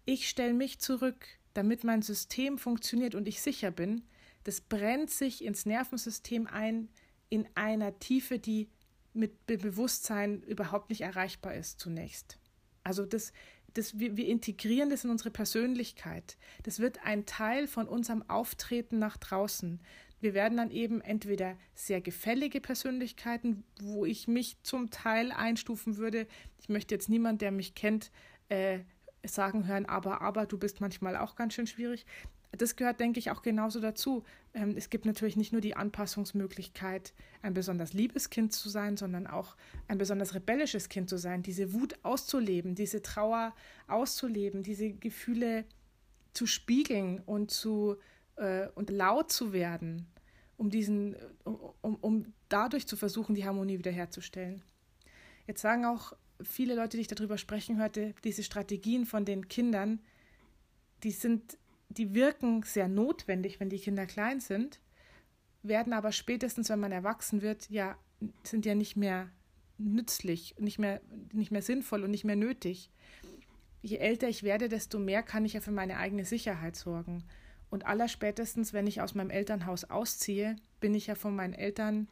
ich 0.07 0.29
stelle 0.29 0.53
mich 0.53 0.79
zurück, 0.79 1.27
damit 1.53 1.83
mein 1.83 2.01
System 2.01 2.57
funktioniert 2.57 3.13
und 3.13 3.27
ich 3.27 3.41
sicher 3.41 3.71
bin, 3.71 4.03
das 4.45 4.61
brennt 4.61 5.11
sich 5.11 5.43
ins 5.43 5.65
Nervensystem 5.65 6.47
ein 6.47 6.89
in 7.29 7.45
einer 7.55 7.99
Tiefe, 7.99 8.39
die 8.39 8.69
mit 9.13 9.45
Bewusstsein 9.47 10.41
überhaupt 10.43 10.89
nicht 10.89 11.01
erreichbar 11.01 11.55
ist 11.55 11.81
zunächst. 11.81 12.39
Also 12.85 13.05
das, 13.05 13.33
das, 13.73 13.99
wir, 13.99 14.15
wir 14.15 14.27
integrieren 14.27 14.89
das 14.89 15.03
in 15.03 15.09
unsere 15.09 15.29
Persönlichkeit. 15.29 16.37
Das 16.63 16.79
wird 16.79 17.03
ein 17.03 17.25
Teil 17.25 17.67
von 17.67 17.89
unserem 17.89 18.23
Auftreten 18.29 18.99
nach 18.99 19.17
draußen. 19.17 19.81
Wir 20.21 20.33
werden 20.33 20.57
dann 20.57 20.71
eben 20.71 21.01
entweder 21.01 21.57
sehr 21.75 21.99
gefällige 21.99 22.61
Persönlichkeiten, 22.61 23.65
wo 23.81 24.05
ich 24.05 24.29
mich 24.29 24.55
zum 24.63 24.89
Teil 24.89 25.33
einstufen 25.33 25.97
würde. 25.97 26.27
Ich 26.61 26.69
möchte 26.69 26.95
jetzt 26.95 27.09
niemand, 27.09 27.41
der 27.41 27.51
mich 27.51 27.75
kennt, 27.75 28.09
äh, 28.47 28.79
sagen 29.33 29.67
hören, 29.67 29.85
aber, 29.85 30.21
aber 30.21 30.45
du 30.45 30.57
bist 30.57 30.81
manchmal 30.81 31.17
auch 31.17 31.35
ganz 31.35 31.53
schön 31.53 31.67
schwierig. 31.67 32.05
Das 32.51 32.75
gehört, 32.75 32.99
denke 32.99 33.19
ich, 33.19 33.29
auch 33.29 33.41
genauso 33.41 33.79
dazu. 33.79 34.23
Ähm, 34.53 34.75
es 34.77 34.89
gibt 34.89 35.05
natürlich 35.05 35.35
nicht 35.35 35.51
nur 35.51 35.61
die 35.61 35.75
Anpassungsmöglichkeit, 35.75 37.13
ein 37.41 37.53
besonders 37.53 37.93
liebes 37.93 38.29
Kind 38.29 38.53
zu 38.53 38.69
sein, 38.69 38.97
sondern 38.97 39.27
auch 39.27 39.55
ein 39.87 39.97
besonders 39.97 40.33
rebellisches 40.33 40.89
Kind 40.89 41.09
zu 41.09 41.17
sein, 41.17 41.43
diese 41.43 41.73
Wut 41.73 41.95
auszuleben, 42.03 42.73
diese 42.73 43.01
Trauer 43.01 43.53
auszuleben, 43.87 44.63
diese 44.63 44.91
Gefühle 44.91 45.65
zu 46.33 46.47
spiegeln 46.47 47.21
und 47.25 47.51
zu 47.51 47.97
äh, 48.37 48.67
und 48.75 48.89
laut 48.89 49.31
zu 49.31 49.51
werden, 49.51 50.07
um 50.55 50.69
diesen, 50.69 51.15
um, 51.43 51.95
um 51.95 52.33
dadurch 52.49 52.87
zu 52.87 52.95
versuchen, 52.95 53.35
die 53.35 53.45
Harmonie 53.45 53.77
wiederherzustellen. 53.77 54.61
Jetzt 55.47 55.61
sagen 55.61 55.85
auch 55.85 56.13
viele 56.41 56.75
Leute, 56.75 56.97
die 56.97 57.01
ich 57.01 57.07
darüber 57.07 57.37
sprechen 57.37 57.77
hörte, 57.77 58.13
diese 58.23 58.43
Strategien 58.43 59.05
von 59.05 59.25
den 59.25 59.47
Kindern, 59.47 59.99
die 61.03 61.11
sind, 61.11 61.57
die 61.89 62.13
wirken 62.13 62.63
sehr 62.63 62.87
notwendig, 62.87 63.59
wenn 63.59 63.69
die 63.69 63.79
Kinder 63.79 64.05
klein 64.05 64.39
sind, 64.39 64.79
werden 65.63 65.93
aber 65.93 66.11
spätestens, 66.11 66.69
wenn 66.69 66.79
man 66.79 66.91
erwachsen 66.91 67.41
wird, 67.41 67.69
ja, 67.69 67.97
sind 68.43 68.65
ja 68.65 68.75
nicht 68.75 68.95
mehr 68.95 69.29
nützlich, 69.77 70.55
nicht 70.59 70.79
mehr, 70.79 71.01
nicht 71.33 71.51
mehr 71.51 71.61
sinnvoll 71.61 72.03
und 72.03 72.11
nicht 72.11 72.23
mehr 72.23 72.35
nötig. 72.35 72.89
Je 73.81 73.97
älter 73.97 74.27
ich 74.27 74.43
werde, 74.43 74.69
desto 74.69 74.99
mehr 74.99 75.23
kann 75.23 75.45
ich 75.45 75.53
ja 75.53 75.61
für 75.61 75.71
meine 75.71 75.97
eigene 75.97 76.25
Sicherheit 76.25 76.75
sorgen. 76.75 77.23
Und 77.69 77.85
allerspätestens, 77.85 78.73
wenn 78.73 78.87
ich 78.87 79.01
aus 79.01 79.13
meinem 79.13 79.29
Elternhaus 79.29 79.83
ausziehe, 79.85 80.55
bin 80.79 80.95
ich 80.95 81.07
ja 81.07 81.15
von 81.15 81.35
meinen 81.35 81.53
Eltern 81.53 82.07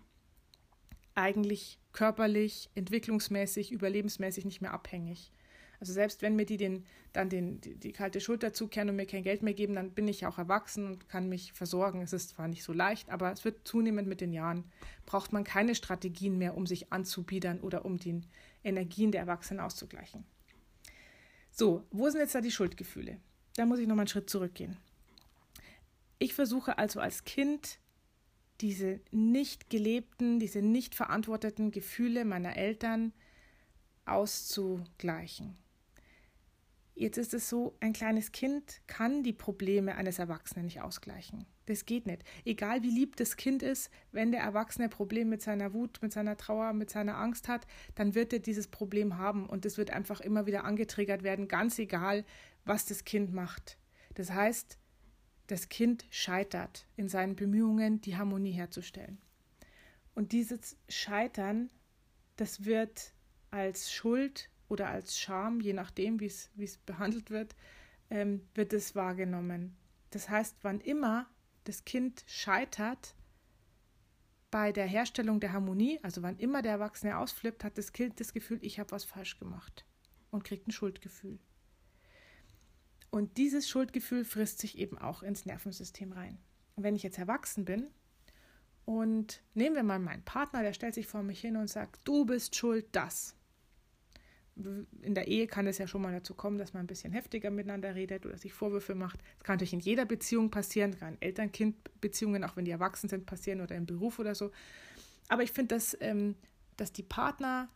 eigentlich 1.15 1.79
körperlich, 1.93 2.69
entwicklungsmäßig, 2.75 3.71
überlebensmäßig 3.71 4.45
nicht 4.45 4.61
mehr 4.61 4.73
abhängig. 4.73 5.31
Also 5.79 5.93
selbst 5.93 6.21
wenn 6.21 6.35
mir 6.35 6.45
die 6.45 6.57
den, 6.57 6.85
dann 7.13 7.29
den, 7.29 7.61
die, 7.61 7.75
die 7.75 7.91
kalte 7.91 8.21
Schulter 8.21 8.53
zukehren 8.53 8.89
und 8.89 8.95
mir 8.95 9.05
kein 9.05 9.23
Geld 9.23 9.43
mehr 9.43 9.53
geben, 9.53 9.75
dann 9.75 9.91
bin 9.91 10.07
ich 10.07 10.25
auch 10.25 10.37
erwachsen 10.37 10.85
und 10.85 11.09
kann 11.09 11.29
mich 11.29 11.53
versorgen. 11.53 12.01
Es 12.01 12.13
ist 12.13 12.29
zwar 12.29 12.47
nicht 12.47 12.63
so 12.63 12.73
leicht, 12.73 13.09
aber 13.09 13.31
es 13.31 13.43
wird 13.45 13.67
zunehmend 13.67 14.07
mit 14.07 14.21
den 14.21 14.33
Jahren. 14.33 14.63
Braucht 15.05 15.33
man 15.33 15.43
keine 15.43 15.75
Strategien 15.75 16.37
mehr, 16.37 16.55
um 16.55 16.65
sich 16.65 16.91
anzubiedern 16.91 17.59
oder 17.59 17.85
um 17.85 17.97
die 17.97 18.21
Energien 18.63 19.11
der 19.11 19.21
Erwachsenen 19.21 19.59
auszugleichen. 19.59 20.25
So, 21.51 21.85
wo 21.91 22.09
sind 22.09 22.19
jetzt 22.19 22.35
da 22.35 22.41
die 22.41 22.51
Schuldgefühle? 22.51 23.17
Da 23.55 23.65
muss 23.65 23.79
ich 23.79 23.87
nochmal 23.87 24.03
einen 24.03 24.09
Schritt 24.09 24.29
zurückgehen. 24.29 24.77
Ich 26.19 26.33
versuche 26.33 26.77
also 26.77 26.99
als 26.99 27.25
Kind 27.25 27.79
diese 28.61 28.99
nicht 29.11 29.69
gelebten, 29.69 30.39
diese 30.39 30.61
nicht 30.61 30.95
verantworteten 30.95 31.71
Gefühle 31.71 32.25
meiner 32.25 32.55
Eltern 32.55 33.13
auszugleichen. 34.05 35.57
Jetzt 36.97 37.17
ist 37.17 37.33
es 37.33 37.49
so, 37.49 37.75
ein 37.81 37.91
kleines 37.91 38.31
Kind 38.31 38.81
kann 38.87 39.21
die 39.21 39.33
Probleme 39.33 39.95
eines 39.95 40.17
Erwachsenen 40.17 40.65
nicht 40.65 40.81
ausgleichen. 40.81 41.45
Das 41.65 41.85
geht 41.85 42.05
nicht. 42.05 42.23
Egal 42.45 42.83
wie 42.83 42.89
lieb 42.89 43.17
das 43.17 43.35
Kind 43.35 43.63
ist, 43.63 43.89
wenn 44.13 44.31
der 44.31 44.41
Erwachsene 44.41 44.87
Problem 44.87 45.27
mit 45.27 45.41
seiner 45.41 45.73
Wut, 45.73 45.99
mit 46.01 46.13
seiner 46.13 46.37
Trauer, 46.37 46.71
mit 46.71 46.89
seiner 46.89 47.17
Angst 47.17 47.49
hat, 47.49 47.67
dann 47.95 48.15
wird 48.15 48.31
er 48.31 48.39
dieses 48.39 48.67
Problem 48.67 49.17
haben 49.17 49.45
und 49.45 49.65
es 49.65 49.77
wird 49.77 49.91
einfach 49.91 50.21
immer 50.21 50.45
wieder 50.45 50.63
angetriggert 50.63 51.23
werden, 51.23 51.49
ganz 51.49 51.77
egal, 51.79 52.23
was 52.63 52.85
das 52.85 53.03
Kind 53.03 53.33
macht. 53.33 53.77
Das 54.13 54.31
heißt, 54.31 54.79
das 55.47 55.69
Kind 55.69 56.05
scheitert 56.09 56.87
in 56.95 57.07
seinen 57.07 57.35
Bemühungen, 57.35 58.01
die 58.01 58.17
Harmonie 58.17 58.51
herzustellen. 58.51 59.19
Und 60.13 60.31
dieses 60.31 60.77
Scheitern, 60.89 61.69
das 62.37 62.65
wird 62.65 63.13
als 63.51 63.91
Schuld 63.91 64.49
oder 64.67 64.89
als 64.89 65.19
Scham, 65.19 65.59
je 65.59 65.73
nachdem, 65.73 66.19
wie 66.19 66.25
es, 66.25 66.77
behandelt 66.85 67.29
wird, 67.29 67.55
ähm, 68.09 68.41
wird 68.53 68.73
es 68.73 68.95
wahrgenommen. 68.95 69.75
Das 70.11 70.29
heißt, 70.29 70.57
wann 70.61 70.79
immer 70.79 71.27
das 71.65 71.83
Kind 71.83 72.23
scheitert 72.27 73.15
bei 74.51 74.71
der 74.71 74.85
Herstellung 74.85 75.39
der 75.39 75.51
Harmonie, 75.51 75.99
also 76.01 76.21
wann 76.21 76.37
immer 76.37 76.61
der 76.61 76.73
Erwachsene 76.73 77.17
ausflippt, 77.17 77.63
hat 77.63 77.77
das 77.77 77.91
Kind 77.91 78.19
das 78.19 78.33
Gefühl, 78.33 78.59
ich 78.61 78.79
habe 78.79 78.91
was 78.91 79.03
falsch 79.03 79.37
gemacht 79.37 79.85
und 80.31 80.43
kriegt 80.43 80.67
ein 80.67 80.71
Schuldgefühl. 80.71 81.39
Und 83.15 83.37
dieses 83.37 83.69
Schuldgefühl 83.69 84.25
frisst 84.25 84.59
sich 84.59 84.77
eben 84.77 84.97
auch 84.97 85.23
ins 85.23 85.45
Nervensystem 85.45 86.11
rein. 86.11 86.37
Und 86.75 86.83
wenn 86.83 86.97
ich 86.97 87.03
jetzt 87.03 87.17
erwachsen 87.17 87.63
bin 87.63 87.89
und 88.83 89.41
nehmen 89.53 89.77
wir 89.77 89.83
mal 89.83 89.99
meinen 89.99 90.25
Partner, 90.25 90.63
der 90.63 90.73
stellt 90.73 90.95
sich 90.95 91.07
vor 91.07 91.23
mich 91.23 91.39
hin 91.39 91.55
und 91.55 91.69
sagt, 91.69 92.01
du 92.03 92.25
bist 92.25 92.57
schuld, 92.57 92.85
das. 92.91 93.33
In 94.57 95.15
der 95.15 95.29
Ehe 95.29 95.47
kann 95.47 95.65
es 95.65 95.77
ja 95.77 95.87
schon 95.87 96.01
mal 96.01 96.11
dazu 96.11 96.33
kommen, 96.33 96.57
dass 96.57 96.73
man 96.73 96.83
ein 96.83 96.87
bisschen 96.87 97.13
heftiger 97.13 97.51
miteinander 97.51 97.95
redet 97.95 98.25
oder 98.25 98.37
sich 98.37 98.51
Vorwürfe 98.51 98.95
macht. 98.95 99.21
Das 99.37 99.45
kann 99.45 99.53
natürlich 99.53 99.71
in 99.71 99.79
jeder 99.79 100.03
Beziehung 100.03 100.51
passieren, 100.51 100.91
das 100.91 100.99
kann 100.99 101.15
Eltern-Kind-Beziehungen, 101.21 102.43
auch 102.43 102.57
wenn 102.57 102.65
die 102.65 102.71
erwachsen 102.71 103.07
sind, 103.07 103.25
passieren 103.25 103.61
oder 103.61 103.77
im 103.77 103.85
Beruf 103.85 104.19
oder 104.19 104.35
so. 104.35 104.51
Aber 105.29 105.41
ich 105.43 105.53
finde, 105.53 105.75
dass, 105.75 105.95
ähm, 106.01 106.35
dass 106.75 106.91
die 106.91 107.03
Partner, 107.03 107.69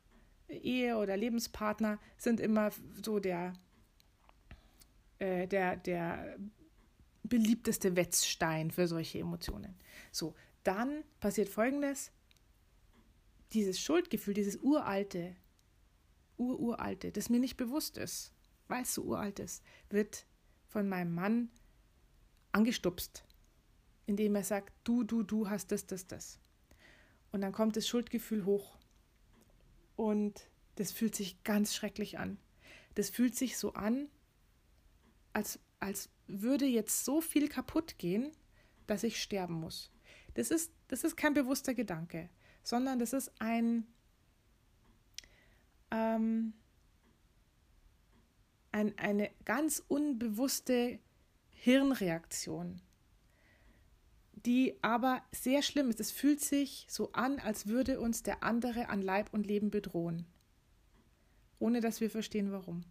Ehe 0.50 0.98
oder 0.98 1.16
Lebenspartner 1.16 1.98
sind 2.18 2.42
immer 2.42 2.72
so 3.02 3.20
der, 3.20 3.54
äh, 5.20 5.48
der, 5.48 5.76
der 5.76 6.38
beliebteste 7.24 7.96
Wetzstein 7.96 8.72
für 8.72 8.88
solche 8.88 9.20
Emotionen. 9.20 9.76
So, 10.12 10.36
dann 10.64 11.04
passiert 11.20 11.50
folgendes: 11.50 12.12
dieses 13.54 13.80
Schuldgefühl, 13.80 14.34
dieses 14.34 14.58
uralte, 14.58 15.36
ururalte, 16.38 17.12
das 17.12 17.30
mir 17.30 17.40
nicht 17.40 17.58
bewusst 17.58 17.98
ist, 17.98 18.34
weil 18.68 18.84
es 18.84 18.94
so 18.94 19.04
uralt 19.04 19.40
ist, 19.40 19.64
wird 19.90 20.26
von 20.68 20.88
meinem 20.88 21.14
Mann 21.14 21.50
angestupst, 22.52 23.24
indem 24.06 24.36
er 24.36 24.44
sagt, 24.44 24.74
du, 24.84 25.04
du, 25.04 25.24
du 25.24 25.50
hast 25.50 25.72
das, 25.72 25.86
das, 25.86 26.08
das. 26.08 26.40
Und 27.32 27.42
dann 27.42 27.52
kommt 27.52 27.76
das 27.76 27.88
Schuldgefühl 27.88 28.46
hoch. 28.46 28.78
Und 29.96 30.50
das 30.76 30.92
fühlt 30.92 31.16
sich 31.16 31.44
ganz 31.44 31.76
schrecklich 31.76 32.18
an. 32.18 32.38
Das 32.96 33.10
fühlt 33.10 33.36
sich 33.36 33.58
so 33.58 33.74
an, 33.74 34.08
als, 35.34 35.60
als 35.80 36.10
würde 36.28 36.66
jetzt 36.66 37.06
so 37.06 37.22
viel 37.22 37.48
kaputt 37.48 37.98
gehen, 37.98 38.32
dass 38.88 39.04
ich 39.04 39.22
sterben 39.22 39.56
muss. 39.56 39.92
Das 40.34 40.52
ist, 40.52 40.72
das 40.88 41.04
ist 41.04 41.16
kein 41.18 41.34
bewusster 41.34 41.74
Gedanke, 41.74 42.30
sondern 42.64 43.00
das 43.00 43.14
ist 43.14 43.32
ein, 43.40 43.88
ähm, 45.92 46.54
ein, 48.72 48.98
eine 48.98 49.32
ganz 49.46 49.84
unbewusste 49.88 51.00
Hirnreaktion, 51.52 52.82
die 54.34 54.78
aber 54.82 55.24
sehr 55.32 55.62
schlimm 55.62 55.90
ist. 55.90 56.00
Es 56.00 56.12
fühlt 56.12 56.42
sich 56.42 56.88
so 56.90 57.12
an, 57.12 57.40
als 57.40 57.68
würde 57.68 58.00
uns 58.00 58.24
der 58.24 58.44
andere 58.44 58.90
an 58.90 59.02
Leib 59.02 59.34
und 59.34 59.46
Leben 59.46 59.72
bedrohen, 59.72 60.26
ohne 61.60 61.82
dass 61.82 62.00
wir 62.00 62.10
verstehen, 62.10 62.52
warum. 62.52 62.86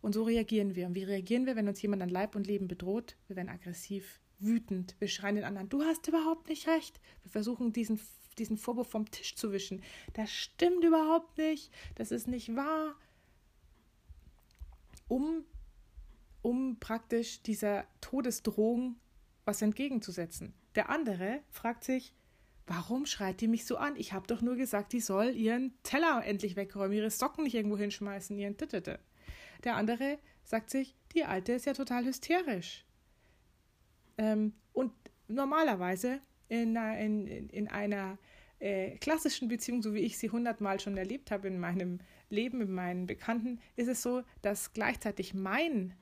Und 0.00 0.14
so 0.14 0.22
reagieren 0.22 0.74
wir. 0.74 0.86
Und 0.86 0.94
wie 0.94 1.04
reagieren 1.04 1.46
wir, 1.46 1.56
wenn 1.56 1.68
uns 1.68 1.82
jemand 1.82 2.02
an 2.02 2.08
Leib 2.08 2.36
und 2.36 2.46
Leben 2.46 2.68
bedroht? 2.68 3.16
Wir 3.26 3.36
werden 3.36 3.48
aggressiv, 3.48 4.20
wütend. 4.38 4.94
Wir 4.98 5.08
schreien 5.08 5.34
den 5.34 5.44
anderen, 5.44 5.68
du 5.68 5.82
hast 5.82 6.06
überhaupt 6.06 6.48
nicht 6.48 6.68
recht. 6.68 7.00
Wir 7.22 7.30
versuchen 7.30 7.72
diesen, 7.72 8.00
diesen 8.38 8.56
Vorwurf 8.56 8.88
vom 8.88 9.10
Tisch 9.10 9.34
zu 9.34 9.52
wischen. 9.52 9.82
Das 10.14 10.30
stimmt 10.30 10.84
überhaupt 10.84 11.36
nicht. 11.38 11.72
Das 11.96 12.12
ist 12.12 12.28
nicht 12.28 12.54
wahr. 12.54 12.94
Um, 15.08 15.44
um 16.42 16.78
praktisch 16.78 17.42
dieser 17.42 17.86
Todesdrohung 18.00 18.96
was 19.44 19.62
entgegenzusetzen. 19.62 20.52
Der 20.74 20.90
andere 20.90 21.40
fragt 21.50 21.82
sich, 21.82 22.14
Warum 22.68 23.06
schreit 23.06 23.40
die 23.40 23.48
mich 23.48 23.64
so 23.64 23.78
an? 23.78 23.96
Ich 23.96 24.12
habe 24.12 24.26
doch 24.26 24.42
nur 24.42 24.54
gesagt, 24.54 24.92
die 24.92 25.00
soll 25.00 25.30
ihren 25.30 25.72
Teller 25.84 26.22
endlich 26.22 26.54
wegräumen, 26.54 26.98
ihre 26.98 27.10
Socken 27.10 27.44
nicht 27.44 27.54
irgendwo 27.54 27.78
hinschmeißen, 27.78 28.38
ihren 28.38 28.58
Tittete. 28.58 29.00
Der 29.64 29.76
andere 29.76 30.18
sagt 30.44 30.70
sich, 30.70 30.94
die 31.14 31.24
Alte 31.24 31.52
ist 31.52 31.66
ja 31.66 31.72
total 31.72 32.04
hysterisch. 32.04 32.84
Ähm, 34.16 34.52
und 34.72 34.92
normalerweise 35.28 36.20
in, 36.48 36.76
in, 36.76 37.48
in 37.48 37.68
einer 37.68 38.18
äh, 38.60 38.96
klassischen 38.98 39.48
Beziehung, 39.48 39.82
so 39.82 39.94
wie 39.94 40.00
ich 40.00 40.18
sie 40.18 40.30
hundertmal 40.30 40.80
schon 40.80 40.96
erlebt 40.96 41.30
habe 41.30 41.48
in 41.48 41.60
meinem 41.60 42.00
Leben, 42.30 42.58
mit 42.58 42.68
meinen 42.68 43.06
Bekannten, 43.06 43.60
ist 43.76 43.88
es 43.88 44.02
so, 44.02 44.22
dass 44.42 44.72
gleichzeitig 44.72 45.34
mein, 45.34 45.94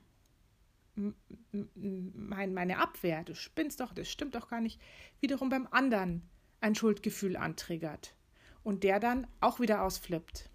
mein, 2.14 2.54
meine 2.54 2.78
Abwehr, 2.78 3.24
du 3.24 3.34
spinnst 3.34 3.80
doch, 3.80 3.92
das 3.92 4.10
stimmt 4.10 4.34
doch 4.34 4.48
gar 4.48 4.60
nicht, 4.60 4.80
wiederum 5.20 5.48
beim 5.48 5.68
anderen 5.70 6.22
ein 6.60 6.74
Schuldgefühl 6.74 7.36
antriggert 7.36 8.14
und 8.62 8.82
der 8.82 9.00
dann 9.00 9.26
auch 9.40 9.60
wieder 9.60 9.82
ausflippt. 9.82 10.48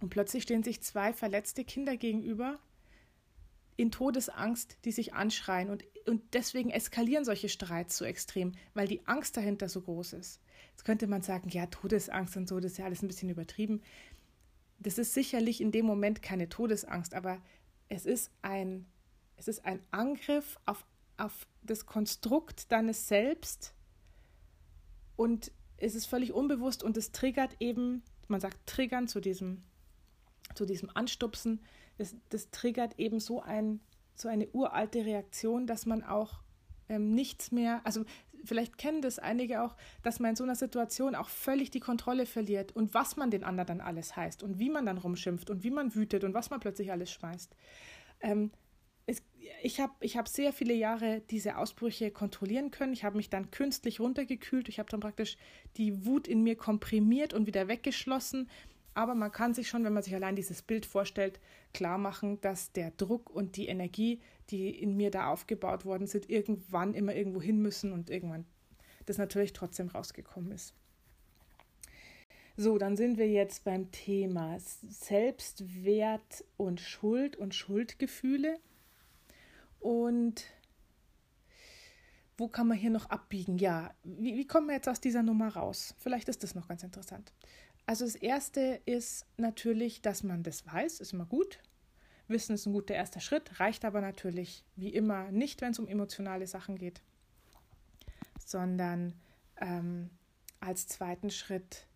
Und 0.00 0.10
plötzlich 0.10 0.42
stehen 0.42 0.62
sich 0.62 0.82
zwei 0.82 1.12
verletzte 1.12 1.64
Kinder 1.64 1.96
gegenüber, 1.96 2.58
in 3.76 3.90
Todesangst, 3.90 4.78
die 4.84 4.92
sich 4.92 5.14
anschreien. 5.14 5.70
Und, 5.70 5.84
und 6.06 6.22
deswegen 6.32 6.70
eskalieren 6.70 7.24
solche 7.24 7.48
Streits 7.48 7.96
so 7.96 8.04
extrem, 8.04 8.52
weil 8.72 8.86
die 8.86 9.06
Angst 9.06 9.36
dahinter 9.36 9.68
so 9.68 9.80
groß 9.80 10.14
ist. 10.14 10.40
Jetzt 10.70 10.84
könnte 10.84 11.06
man 11.06 11.22
sagen, 11.22 11.48
ja, 11.48 11.66
Todesangst 11.66 12.36
und 12.36 12.48
so, 12.48 12.60
das 12.60 12.72
ist 12.72 12.78
ja 12.78 12.84
alles 12.84 13.02
ein 13.02 13.08
bisschen 13.08 13.30
übertrieben. 13.30 13.82
Das 14.78 14.98
ist 14.98 15.14
sicherlich 15.14 15.60
in 15.60 15.72
dem 15.72 15.86
Moment 15.86 16.22
keine 16.22 16.48
Todesangst, 16.48 17.14
aber 17.14 17.40
es 17.88 18.06
ist 18.06 18.30
ein, 18.42 18.86
es 19.36 19.48
ist 19.48 19.64
ein 19.64 19.80
Angriff 19.90 20.58
auf, 20.66 20.84
auf 21.16 21.46
das 21.62 21.86
Konstrukt 21.86 22.70
deines 22.70 23.08
Selbst 23.08 23.74
und 25.16 25.52
es 25.76 25.94
ist 25.94 26.06
völlig 26.06 26.32
unbewusst 26.32 26.82
und 26.82 26.96
es 26.96 27.12
triggert 27.12 27.56
eben, 27.60 28.02
man 28.28 28.40
sagt 28.40 28.66
triggern 28.66 29.08
zu 29.08 29.20
diesem, 29.20 29.62
zu 30.54 30.66
diesem 30.66 30.90
Anstupsen, 30.94 31.60
das, 31.98 32.16
das 32.30 32.50
triggert 32.50 32.98
eben 32.98 33.20
so, 33.20 33.40
ein, 33.40 33.80
so 34.14 34.28
eine 34.28 34.48
uralte 34.48 35.04
Reaktion, 35.04 35.66
dass 35.66 35.86
man 35.86 36.02
auch 36.02 36.40
ähm, 36.88 37.14
nichts 37.14 37.52
mehr, 37.52 37.80
also 37.84 38.04
vielleicht 38.44 38.78
kennen 38.78 39.00
das 39.00 39.18
einige 39.18 39.62
auch, 39.62 39.76
dass 40.02 40.20
man 40.20 40.30
in 40.30 40.36
so 40.36 40.44
einer 40.44 40.56
Situation 40.56 41.14
auch 41.14 41.28
völlig 41.28 41.70
die 41.70 41.80
Kontrolle 41.80 42.26
verliert 42.26 42.72
und 42.76 42.94
was 42.94 43.16
man 43.16 43.30
den 43.30 43.44
anderen 43.44 43.78
dann 43.78 43.80
alles 43.80 44.16
heißt 44.16 44.42
und 44.42 44.58
wie 44.58 44.70
man 44.70 44.86
dann 44.86 44.98
rumschimpft 44.98 45.50
und 45.50 45.64
wie 45.64 45.70
man 45.70 45.94
wütet 45.94 46.24
und 46.24 46.34
was 46.34 46.50
man 46.50 46.60
plötzlich 46.60 46.92
alles 46.92 47.10
schmeißt. 47.10 47.54
Ähm, 48.20 48.50
es, 49.06 49.22
ich 49.62 49.80
habe 49.80 49.92
ich 50.00 50.16
hab 50.16 50.28
sehr 50.28 50.52
viele 50.52 50.74
Jahre 50.74 51.22
diese 51.30 51.58
Ausbrüche 51.58 52.10
kontrollieren 52.10 52.70
können. 52.70 52.92
Ich 52.92 53.04
habe 53.04 53.16
mich 53.16 53.28
dann 53.28 53.50
künstlich 53.50 54.00
runtergekühlt. 54.00 54.68
Ich 54.68 54.78
habe 54.78 54.88
dann 54.88 55.00
praktisch 55.00 55.36
die 55.76 56.06
Wut 56.06 56.26
in 56.26 56.42
mir 56.42 56.56
komprimiert 56.56 57.34
und 57.34 57.46
wieder 57.46 57.68
weggeschlossen. 57.68 58.48
Aber 58.94 59.14
man 59.14 59.32
kann 59.32 59.54
sich 59.54 59.68
schon, 59.68 59.84
wenn 59.84 59.92
man 59.92 60.02
sich 60.02 60.14
allein 60.14 60.36
dieses 60.36 60.62
Bild 60.62 60.86
vorstellt, 60.86 61.40
klar 61.72 61.98
machen, 61.98 62.40
dass 62.40 62.72
der 62.72 62.92
Druck 62.92 63.28
und 63.28 63.56
die 63.56 63.66
Energie, 63.66 64.20
die 64.50 64.70
in 64.70 64.96
mir 64.96 65.10
da 65.10 65.28
aufgebaut 65.28 65.84
worden 65.84 66.06
sind, 66.06 66.30
irgendwann 66.30 66.94
immer 66.94 67.14
irgendwo 67.14 67.42
hin 67.42 67.60
müssen 67.60 67.92
und 67.92 68.08
irgendwann 68.08 68.46
das 69.06 69.18
natürlich 69.18 69.52
trotzdem 69.52 69.88
rausgekommen 69.88 70.52
ist. 70.52 70.74
So, 72.56 72.78
dann 72.78 72.96
sind 72.96 73.18
wir 73.18 73.28
jetzt 73.28 73.64
beim 73.64 73.90
Thema 73.90 74.58
Selbstwert 74.60 76.44
und 76.56 76.80
Schuld 76.80 77.36
und 77.36 77.52
Schuldgefühle. 77.52 78.60
Und 79.80 80.46
wo 82.36 82.46
kann 82.46 82.68
man 82.68 82.76
hier 82.76 82.90
noch 82.90 83.10
abbiegen? 83.10 83.58
Ja, 83.58 83.92
wie, 84.04 84.36
wie 84.36 84.46
kommen 84.46 84.68
wir 84.68 84.74
jetzt 84.74 84.88
aus 84.88 85.00
dieser 85.00 85.24
Nummer 85.24 85.48
raus? 85.48 85.96
Vielleicht 85.98 86.28
ist 86.28 86.44
das 86.44 86.54
noch 86.54 86.68
ganz 86.68 86.84
interessant. 86.84 87.32
Also 87.86 88.04
das 88.04 88.14
Erste 88.14 88.80
ist 88.86 89.26
natürlich, 89.36 90.00
dass 90.00 90.22
man 90.22 90.42
das 90.42 90.66
weiß, 90.66 91.00
ist 91.00 91.12
immer 91.12 91.26
gut. 91.26 91.58
Wissen 92.28 92.54
ist 92.54 92.66
ein 92.66 92.72
guter 92.72 92.94
erster 92.94 93.20
Schritt, 93.20 93.60
reicht 93.60 93.84
aber 93.84 94.00
natürlich 94.00 94.64
wie 94.76 94.88
immer 94.88 95.30
nicht, 95.30 95.60
wenn 95.60 95.72
es 95.72 95.78
um 95.78 95.86
emotionale 95.86 96.46
Sachen 96.46 96.76
geht, 96.76 97.02
sondern 98.44 99.12
ähm, 99.60 100.08
als 100.60 100.88
zweiten 100.88 101.30
Schritt 101.30 101.86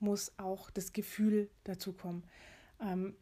muss 0.00 0.32
auch 0.38 0.70
das 0.70 0.94
Gefühl 0.94 1.50
dazu 1.64 1.92
kommen. 1.92 2.24
Ähm, 2.80 3.14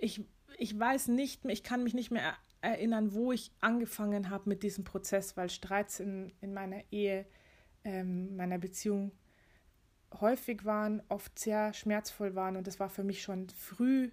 ich, 0.00 0.24
ich 0.58 0.76
weiß 0.76 1.08
nicht, 1.08 1.44
ich 1.44 1.62
kann 1.62 1.84
mich 1.84 1.94
nicht 1.94 2.10
mehr 2.10 2.34
erinnern, 2.60 3.12
wo 3.14 3.30
ich 3.30 3.52
angefangen 3.60 4.30
habe 4.30 4.48
mit 4.48 4.64
diesem 4.64 4.82
Prozess, 4.82 5.36
weil 5.36 5.48
Streits 5.48 6.00
in, 6.00 6.32
in 6.40 6.52
meiner 6.52 6.82
Ehe, 6.90 7.26
ähm, 7.84 8.34
meiner 8.34 8.58
Beziehung 8.58 9.12
häufig 10.20 10.64
waren, 10.64 11.02
oft 11.08 11.38
sehr 11.38 11.72
schmerzvoll 11.72 12.34
waren. 12.34 12.56
Und 12.56 12.66
das 12.66 12.80
war 12.80 12.88
für 12.88 13.04
mich 13.04 13.22
schon 13.22 13.48
früh 13.50 14.10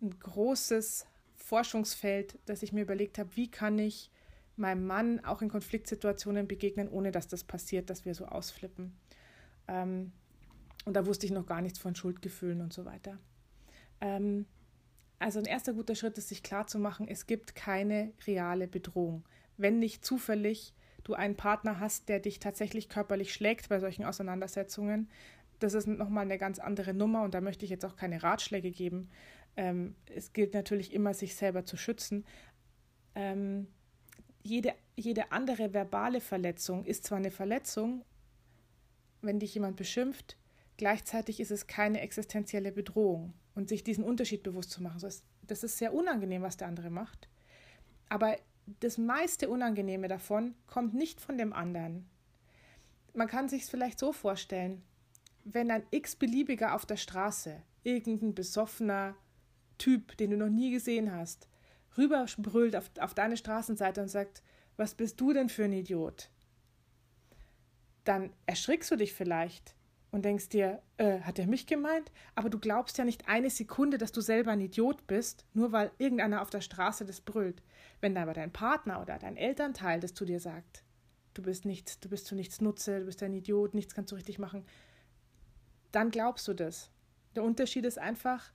ein 0.00 0.18
großes 0.18 1.06
Forschungsfeld, 1.34 2.38
dass 2.46 2.62
ich 2.62 2.72
mir 2.72 2.82
überlegt 2.82 3.18
habe, 3.18 3.34
wie 3.36 3.50
kann 3.50 3.78
ich 3.78 4.10
meinem 4.56 4.86
Mann 4.86 5.24
auch 5.24 5.42
in 5.42 5.48
Konfliktsituationen 5.48 6.46
begegnen, 6.46 6.88
ohne 6.88 7.10
dass 7.10 7.28
das 7.28 7.44
passiert, 7.44 7.90
dass 7.90 8.04
wir 8.04 8.14
so 8.14 8.26
ausflippen. 8.26 8.96
Ähm, 9.68 10.12
und 10.84 10.94
da 10.94 11.06
wusste 11.06 11.26
ich 11.26 11.32
noch 11.32 11.46
gar 11.46 11.62
nichts 11.62 11.78
von 11.78 11.94
Schuldgefühlen 11.94 12.60
und 12.60 12.72
so 12.72 12.84
weiter. 12.84 13.18
Ähm, 14.00 14.46
also 15.18 15.38
ein 15.38 15.44
erster 15.44 15.72
guter 15.72 15.94
Schritt 15.94 16.18
ist, 16.18 16.28
sich 16.28 16.42
klarzumachen, 16.42 17.06
es 17.06 17.26
gibt 17.26 17.54
keine 17.54 18.12
reale 18.26 18.66
Bedrohung. 18.66 19.24
Wenn 19.56 19.78
nicht 19.78 20.04
zufällig 20.04 20.74
du 21.04 21.14
einen 21.14 21.36
Partner 21.36 21.80
hast, 21.80 22.08
der 22.08 22.20
dich 22.20 22.38
tatsächlich 22.38 22.88
körperlich 22.88 23.32
schlägt 23.32 23.68
bei 23.68 23.80
solchen 23.80 24.04
Auseinandersetzungen, 24.04 25.08
das 25.62 25.74
ist 25.74 25.86
nochmal 25.86 26.24
eine 26.24 26.38
ganz 26.38 26.58
andere 26.58 26.92
Nummer 26.92 27.22
und 27.22 27.34
da 27.34 27.40
möchte 27.40 27.64
ich 27.64 27.70
jetzt 27.70 27.84
auch 27.84 27.96
keine 27.96 28.22
Ratschläge 28.22 28.70
geben. 28.70 29.10
Ähm, 29.56 29.94
es 30.06 30.32
gilt 30.32 30.54
natürlich 30.54 30.92
immer, 30.92 31.14
sich 31.14 31.36
selber 31.36 31.64
zu 31.64 31.76
schützen. 31.76 32.24
Ähm, 33.14 33.68
jede, 34.42 34.74
jede 34.96 35.30
andere 35.30 35.72
verbale 35.72 36.20
Verletzung 36.20 36.84
ist 36.84 37.04
zwar 37.04 37.18
eine 37.18 37.30
Verletzung, 37.30 38.04
wenn 39.20 39.38
dich 39.38 39.54
jemand 39.54 39.76
beschimpft, 39.76 40.36
gleichzeitig 40.78 41.38
ist 41.38 41.52
es 41.52 41.68
keine 41.68 42.00
existenzielle 42.00 42.72
Bedrohung. 42.72 43.34
Und 43.54 43.68
sich 43.68 43.84
diesen 43.84 44.02
Unterschied 44.02 44.42
bewusst 44.42 44.70
zu 44.70 44.82
machen, 44.82 44.98
das 45.42 45.62
ist 45.62 45.76
sehr 45.76 45.92
unangenehm, 45.92 46.40
was 46.40 46.56
der 46.56 46.68
andere 46.68 46.88
macht. 46.88 47.28
Aber 48.08 48.36
das 48.66 48.98
meiste 48.98 49.48
Unangenehme 49.48 50.08
davon 50.08 50.54
kommt 50.66 50.94
nicht 50.94 51.20
von 51.20 51.38
dem 51.38 51.52
anderen. 51.52 52.08
Man 53.14 53.28
kann 53.28 53.48
sich 53.48 53.62
es 53.62 53.70
vielleicht 53.70 53.98
so 53.98 54.12
vorstellen, 54.12 54.82
wenn 55.44 55.70
ein 55.70 55.84
x-beliebiger 55.90 56.74
auf 56.74 56.86
der 56.86 56.96
Straße, 56.96 57.62
irgendein 57.82 58.34
besoffener 58.34 59.16
Typ, 59.78 60.16
den 60.16 60.30
du 60.30 60.36
noch 60.36 60.48
nie 60.48 60.70
gesehen 60.70 61.12
hast, 61.12 61.48
rüberbrüllt 61.96 62.76
auf, 62.76 62.90
auf 63.00 63.14
deine 63.14 63.36
Straßenseite 63.36 64.00
und 64.00 64.08
sagt, 64.08 64.42
was 64.76 64.94
bist 64.94 65.20
du 65.20 65.32
denn 65.32 65.48
für 65.48 65.64
ein 65.64 65.72
Idiot? 65.72 66.30
Dann 68.04 68.30
erschrickst 68.46 68.90
du 68.90 68.96
dich 68.96 69.12
vielleicht 69.12 69.74
und 70.12 70.24
denkst 70.24 70.50
dir, 70.50 70.80
äh, 70.98 71.20
hat 71.20 71.38
er 71.38 71.46
mich 71.46 71.66
gemeint? 71.66 72.12
Aber 72.34 72.50
du 72.50 72.58
glaubst 72.58 72.98
ja 72.98 73.04
nicht 73.04 73.28
eine 73.28 73.50
Sekunde, 73.50 73.98
dass 73.98 74.12
du 74.12 74.20
selber 74.20 74.52
ein 74.52 74.60
Idiot 74.60 75.06
bist, 75.06 75.46
nur 75.54 75.72
weil 75.72 75.90
irgendeiner 75.98 76.42
auf 76.42 76.50
der 76.50 76.60
Straße 76.60 77.04
das 77.04 77.20
brüllt. 77.22 77.62
Wenn 78.00 78.16
aber 78.16 78.34
dein 78.34 78.52
Partner 78.52 79.00
oder 79.00 79.18
dein 79.18 79.36
Elternteil 79.36 80.00
das 80.00 80.12
zu 80.14 80.24
dir 80.24 80.38
sagt, 80.38 80.84
du 81.34 81.42
bist 81.42 81.64
nichts, 81.64 81.98
du 81.98 82.10
bist 82.10 82.26
zu 82.26 82.34
nichts 82.34 82.60
Nutze, 82.60 83.00
du 83.00 83.06
bist 83.06 83.22
ein 83.22 83.32
Idiot, 83.32 83.74
nichts 83.74 83.94
kannst 83.94 84.12
du 84.12 84.16
richtig 84.16 84.38
machen, 84.38 84.66
dann 85.92 86.10
glaubst 86.10 86.46
du 86.46 86.52
das. 86.52 86.90
Der 87.34 87.42
Unterschied 87.42 87.86
ist 87.86 87.98
einfach, 87.98 88.52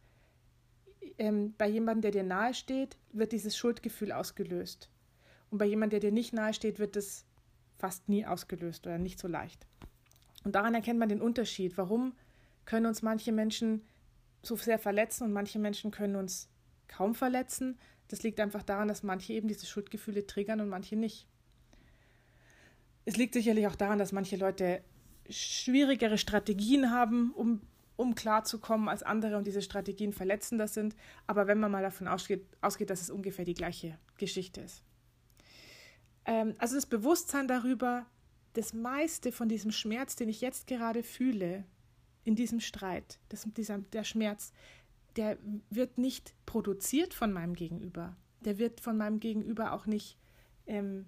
ähm, 1.18 1.56
bei 1.58 1.68
jemandem, 1.68 2.02
der 2.04 2.12
dir 2.12 2.24
nahe 2.24 2.54
steht, 2.54 2.98
wird 3.12 3.32
dieses 3.32 3.58
Schuldgefühl 3.58 4.12
ausgelöst. 4.12 4.92
Und 5.50 5.58
bei 5.58 5.66
jemandem, 5.66 6.02
der 6.02 6.12
dir 6.12 6.14
nicht 6.14 6.34
nahe 6.34 6.54
steht, 6.54 6.78
wird 6.78 6.96
es 6.96 7.26
fast 7.80 8.10
nie 8.10 8.28
ausgelöst 8.28 8.86
oder 8.86 9.00
nicht 9.00 9.18
so 9.18 9.28
leicht. 9.28 9.66
Und 10.48 10.54
daran 10.54 10.76
erkennt 10.76 10.98
man 10.98 11.10
den 11.10 11.20
Unterschied. 11.20 11.78
Warum 11.78 12.14
können 12.64 12.86
uns 12.86 13.02
manche 13.02 13.34
Menschen 13.34 13.86
so 14.42 14.56
sehr 14.56 14.80
verletzen 14.80 15.26
und 15.26 15.34
manche 15.34 15.60
Menschen 15.60 15.92
können 15.92 16.16
uns 16.16 16.48
kaum 16.88 17.16
verletzen? 17.16 17.78
Das 18.08 18.24
liegt 18.24 18.40
einfach 18.40 18.64
daran, 18.64 18.88
dass 18.88 19.04
manche 19.04 19.34
eben 19.34 19.50
diese 19.50 19.66
Schuldgefühle 19.66 20.26
triggern 20.26 20.62
und 20.62 20.70
manche 20.70 20.96
nicht. 20.96 21.28
Es 23.04 23.18
liegt 23.18 23.34
sicherlich 23.34 23.68
auch 23.68 23.76
daran, 23.76 24.00
dass 24.00 24.14
manche 24.14 24.38
Leute 24.38 24.82
schwierigere 25.30 26.18
Strategien 26.18 26.92
haben, 26.92 27.34
um, 27.34 27.60
um 27.98 28.16
klarzukommen 28.16 28.88
als 28.88 29.04
andere 29.04 29.36
und 29.36 29.48
diese 29.48 29.62
Strategien 29.62 30.14
verletzender 30.14 30.70
sind. 30.70 30.96
Aber 31.26 31.48
wenn 31.48 31.60
man 31.60 31.72
mal 31.72 31.84
davon 31.84 32.08
ausgeht, 32.08 32.48
ausgeht 32.62 32.90
dass 32.90 33.02
es 33.02 33.10
ungefähr 33.10 33.44
die 33.44 33.54
gleiche 33.54 34.00
Geschichte 34.16 34.62
ist. 34.62 34.82
Ähm, 36.24 36.56
also 36.58 36.76
das 36.76 36.86
Bewusstsein 36.86 37.50
darüber, 37.50 38.06
das 38.58 38.74
meiste 38.74 39.32
von 39.32 39.48
diesem 39.48 39.72
Schmerz, 39.72 40.16
den 40.16 40.30
ich 40.30 40.42
jetzt 40.42 40.68
gerade 40.68 41.04
fühle, 41.04 41.64
in 42.24 42.36
diesem 42.36 42.60
Streit, 42.60 43.20
das, 43.30 43.48
dieser, 43.56 43.78
der 43.78 44.04
Schmerz, 44.04 44.52
der 45.16 45.38
wird 45.70 45.98
nicht 45.98 46.34
produziert 46.46 47.14
von 47.14 47.32
meinem 47.32 47.54
Gegenüber. 47.54 48.18
Der 48.42 48.58
wird 48.58 48.82
von 48.82 48.98
meinem 48.98 49.20
Gegenüber 49.20 49.74
auch 49.74 49.86
nicht, 49.86 50.18
ähm, 50.66 51.06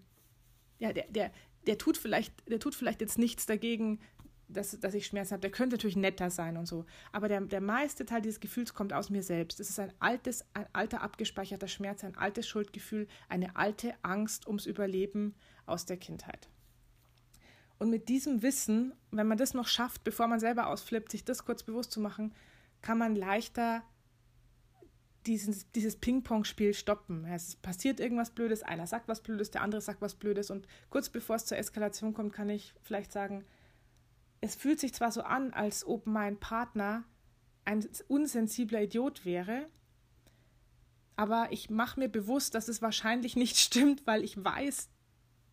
ja, 0.78 0.94
der, 0.94 1.08
der, 1.10 1.32
der 1.68 1.78
tut 1.78 1.98
vielleicht, 1.98 2.34
der 2.50 2.60
tut 2.60 2.76
vielleicht 2.76 3.02
jetzt 3.02 3.18
nichts 3.18 3.46
dagegen, 3.46 4.00
dass, 4.48 4.80
dass 4.80 4.94
ich 4.94 5.08
Schmerzen 5.08 5.34
habe. 5.34 5.42
Der 5.42 5.52
könnte 5.52 5.76
natürlich 5.76 5.98
netter 5.98 6.30
sein 6.30 6.56
und 6.56 6.68
so. 6.68 6.86
Aber 7.12 7.28
der, 7.28 7.42
der 7.42 7.62
meiste 7.62 8.06
Teil 8.06 8.22
dieses 8.22 8.40
Gefühls 8.40 8.74
kommt 8.74 8.94
aus 8.94 9.10
mir 9.10 9.24
selbst. 9.24 9.60
Es 9.60 9.70
ist 9.70 9.80
ein 9.80 9.92
altes, 10.00 10.46
ein 10.54 10.68
alter 10.74 11.02
abgespeicherter 11.02 11.68
Schmerz, 11.68 12.04
ein 12.04 12.16
altes 12.16 12.48
Schuldgefühl, 12.48 13.08
eine 13.28 13.56
alte 13.56 13.94
Angst 14.04 14.48
ums 14.48 14.66
Überleben 14.66 15.36
aus 15.66 15.86
der 15.86 15.98
Kindheit. 15.98 16.50
Und 17.80 17.89
mit 17.89 18.10
diesem 18.10 18.42
Wissen, 18.42 18.94
wenn 19.12 19.28
man 19.28 19.38
das 19.38 19.54
noch 19.54 19.68
schafft, 19.68 20.04
bevor 20.04 20.28
man 20.28 20.39
selber 20.39 20.68
ausflippt, 20.68 21.12
sich 21.12 21.24
das 21.24 21.46
kurz 21.46 21.63
bewusst 21.63 21.92
zu 21.92 22.00
machen, 22.00 22.34
kann 22.82 22.98
man 22.98 23.15
leichter 23.15 23.84
dieses, 25.26 25.72
dieses 25.72 25.96
Ping-Pong-Spiel 25.96 26.74
stoppen. 26.74 27.26
Es 27.26 27.56
passiert 27.56 28.00
irgendwas 28.00 28.32
Blödes, 28.32 28.63
einer 28.63 28.88
sagt 28.88 29.08
was 29.08 29.22
Blödes, 29.22 29.52
der 29.52 29.62
andere 29.62 29.82
sagt 29.82 30.02
was 30.02 30.15
Blödes 30.15 30.50
und 30.52 30.68
kurz 30.89 31.10
bevor 31.10 31.38
es 31.38 31.46
zur 31.46 31.58
Eskalation 31.58 32.13
kommt, 32.13 32.34
kann 32.34 32.50
ich 32.50 32.74
vielleicht 32.82 33.12
sagen, 33.12 33.46
es 34.42 34.56
fühlt 34.56 34.80
sich 34.80 34.94
zwar 34.94 35.12
so 35.12 35.22
an, 35.22 35.54
als 35.54 35.86
ob 35.86 36.06
mein 36.06 36.39
Partner 36.39 37.04
ein 37.65 37.88
unsensibler 38.08 38.82
Idiot 38.84 39.26
wäre, 39.26 39.68
Aber 41.15 41.52
ich 41.52 41.70
mache 41.70 42.00
mir 42.00 42.08
bewusst, 42.08 42.56
dass 42.56 42.70
es 42.70 42.82
wahrscheinlich 42.82 43.36
nicht 43.36 43.58
stimmt, 43.65 44.08
weil 44.08 44.24
ich 44.24 44.42
weiß, 44.42 44.89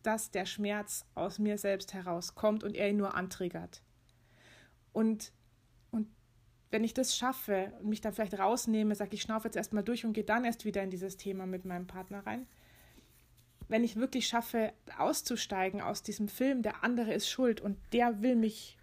dass 0.03 0.31
der 0.31 0.45
Schmerz 0.45 1.05
aus 1.15 1.39
mir 1.39 1.57
selbst 1.57 1.93
herauskommt 1.93 2.63
und 2.63 2.75
er 2.75 2.89
ihn 2.89 2.97
nur 2.97 3.15
antriggert. 3.15 3.81
Und, 4.93 5.31
und 5.91 6.07
wenn 6.71 6.83
ich 6.83 6.93
das 6.93 7.15
schaffe 7.15 7.73
und 7.79 7.89
mich 7.89 8.01
dann 8.01 8.13
vielleicht 8.13 8.39
rausnehme, 8.39 8.95
sage 8.95 9.15
ich, 9.15 9.21
schnaufe 9.21 9.47
jetzt 9.47 9.57
erstmal 9.57 9.83
durch 9.83 10.05
und 10.05 10.13
gehe 10.13 10.23
dann 10.23 10.45
erst 10.45 10.65
wieder 10.65 10.83
in 10.83 10.89
dieses 10.89 11.17
Thema 11.17 11.45
mit 11.45 11.65
meinem 11.65 11.87
Partner 11.87 12.25
rein. 12.25 12.47
Wenn 13.69 13.83
ich 13.83 13.97
wirklich 13.97 14.27
schaffe, 14.27 14.73
auszusteigen 14.97 15.81
aus 15.81 16.01
diesem 16.01 16.29
Film, 16.29 16.61
der 16.61 16.83
andere 16.83 17.13
ist 17.13 17.29
schuld 17.29 17.59
und 17.59 17.77
der 17.91 18.21
will 18.21 18.35
mich 18.35 18.77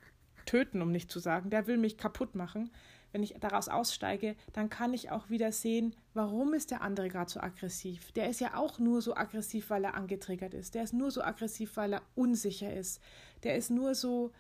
töten, 0.44 0.82
um 0.82 0.92
nicht 0.92 1.10
zu 1.10 1.20
sagen, 1.20 1.50
der 1.50 1.66
will 1.66 1.78
mich 1.78 1.96
kaputt 1.96 2.34
machen, 2.34 2.70
wenn 3.14 3.22
ich 3.22 3.36
daraus 3.38 3.68
aussteige, 3.68 4.34
dann 4.52 4.68
kann 4.68 4.92
ich 4.92 5.12
auch 5.12 5.30
wieder 5.30 5.52
sehen, 5.52 5.94
warum 6.14 6.52
ist 6.52 6.72
der 6.72 6.82
andere 6.82 7.08
gerade 7.08 7.30
so 7.30 7.38
aggressiv. 7.38 8.10
Der 8.12 8.28
ist 8.28 8.40
ja 8.40 8.56
auch 8.56 8.80
nur 8.80 9.00
so 9.02 9.14
aggressiv, 9.14 9.70
weil 9.70 9.84
er 9.84 9.94
angetriggert 9.94 10.52
ist. 10.52 10.74
Der 10.74 10.82
ist 10.82 10.92
nur 10.92 11.12
so 11.12 11.22
aggressiv, 11.22 11.76
weil 11.76 11.92
er 11.92 12.02
unsicher 12.16 12.74
ist. 12.74 13.00
Der 13.44 13.54
ist 13.54 13.70
nur 13.70 13.94
so, 13.94 14.32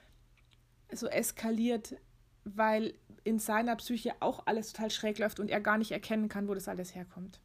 so 0.92 1.06
eskaliert, 1.06 1.94
weil 2.42 2.94
in 3.22 3.38
seiner 3.38 3.76
Psyche 3.76 4.12
auch 4.18 4.44
alles 4.46 4.72
total 4.72 4.90
schräg 4.90 5.18
läuft 5.20 5.38
und 5.38 5.52
er 5.52 5.60
gar 5.60 5.78
nicht 5.78 5.92
erkennen 5.92 6.28
kann, 6.28 6.48
wo 6.48 6.54
das 6.54 6.66
alles 6.66 6.96
herkommt. 6.96 7.38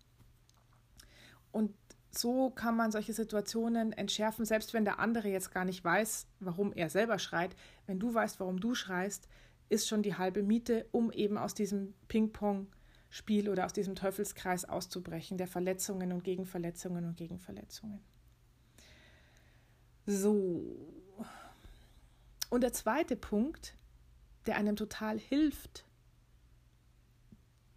Und 1.52 1.76
so 2.10 2.50
kann 2.50 2.76
man 2.76 2.92
solche 2.92 3.14
Situationen 3.14 3.94
entschärfen, 3.94 4.46
selbst 4.46 4.74
wenn 4.74 4.84
der 4.84 4.98
andere 4.98 5.28
jetzt 5.28 5.54
gar 5.54 5.64
nicht 5.64 5.84
weiß, 5.84 6.26
warum 6.40 6.74
er 6.74 6.90
selber 6.90 7.20
schreit. 7.20 7.56
Wenn 7.86 8.00
du 8.00 8.16
weißt, 8.16 8.40
warum 8.40 8.60
du 8.60 8.74
schreist, 8.74 9.30
ist 9.70 9.88
schon 9.88 10.04
die 10.04 10.16
halbe 10.16 10.44
Miete, 10.44 10.88
um 10.92 11.12
eben 11.12 11.38
aus 11.38 11.54
diesem 11.54 11.94
Ping-Pong-Spiel 12.08 13.50
oder 13.50 13.66
aus 13.66 13.74
diesem 13.74 13.96
Teufelskreis 13.96 14.66
auszubrechen, 14.66 15.38
der 15.38 15.48
Verletzungen 15.48 16.12
und 16.12 16.24
Gegenverletzungen 16.24 17.06
und 17.06 17.18
Gegenverletzungen. 17.18 18.02
So. 20.06 20.76
Und 22.50 22.62
der 22.62 22.74
zweite 22.74 23.16
Punkt, 23.16 23.76
der 24.48 24.56
einem 24.58 24.76
total 24.76 25.20
hilft, 25.20 25.86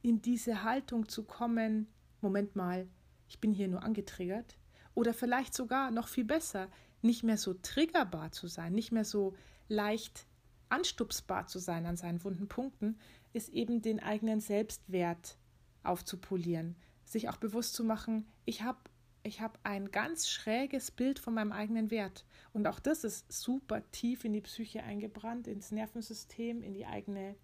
in 0.01 0.23
diese 0.23 0.65
Haltung 0.65 1.09
zu 1.09 1.25
kommen, 1.25 1.87
Moment 2.23 2.57
mal, 2.57 2.89
ich 3.29 3.39
bin 3.39 3.53
hier 3.53 3.69
nur 3.69 3.83
angetriggert, 3.83 4.57
oder 4.95 5.15
vielleicht 5.15 5.55
sogar 5.55 5.91
noch 5.91 6.09
viel 6.09 6.25
besser, 6.25 6.69
nicht 7.03 7.23
mehr 7.23 7.37
so 7.37 7.55
triggerbar 7.55 8.33
zu 8.33 8.47
sein, 8.47 8.73
nicht 8.73 8.93
mehr 8.93 9.05
so 9.05 9.35
leicht 9.69 10.27
anstupsbar 10.73 11.47
zu 11.47 11.59
sein 11.59 11.87
an 11.87 11.97
seinen 11.97 12.25
wunden 12.25 12.49
Punkten, 12.49 12.99
ist 13.33 13.51
eben 13.51 13.83
den 13.83 14.01
eigenen 14.01 14.41
Selbstwert 14.41 15.37
aufzupolieren, 15.83 16.77
sich 17.05 17.29
auch 17.29 17.37
bewusst 17.37 17.75
zu 17.75 17.85
machen, 17.85 18.27
ich 18.45 18.63
habe 18.63 18.79
ich 19.25 19.41
hab 19.41 19.59
ein 19.63 19.93
ganz 19.93 20.29
schräges 20.29 20.91
Bild 20.91 21.21
von 21.21 21.35
meinem 21.35 21.53
eigenen 21.53 21.93
Wert. 21.93 22.25
Und 22.53 22.67
auch 22.67 22.81
das 22.81 23.05
ist 23.05 23.31
super 23.31 23.89
tief 23.93 24.25
in 24.25 24.33
die 24.33 24.41
Psyche 24.41 24.83
eingebrannt, 24.83 25.47
ins 25.47 25.71
Nervensystem, 25.71 26.61
in 26.61 26.75
die 26.75 26.87
eigene 26.87 27.37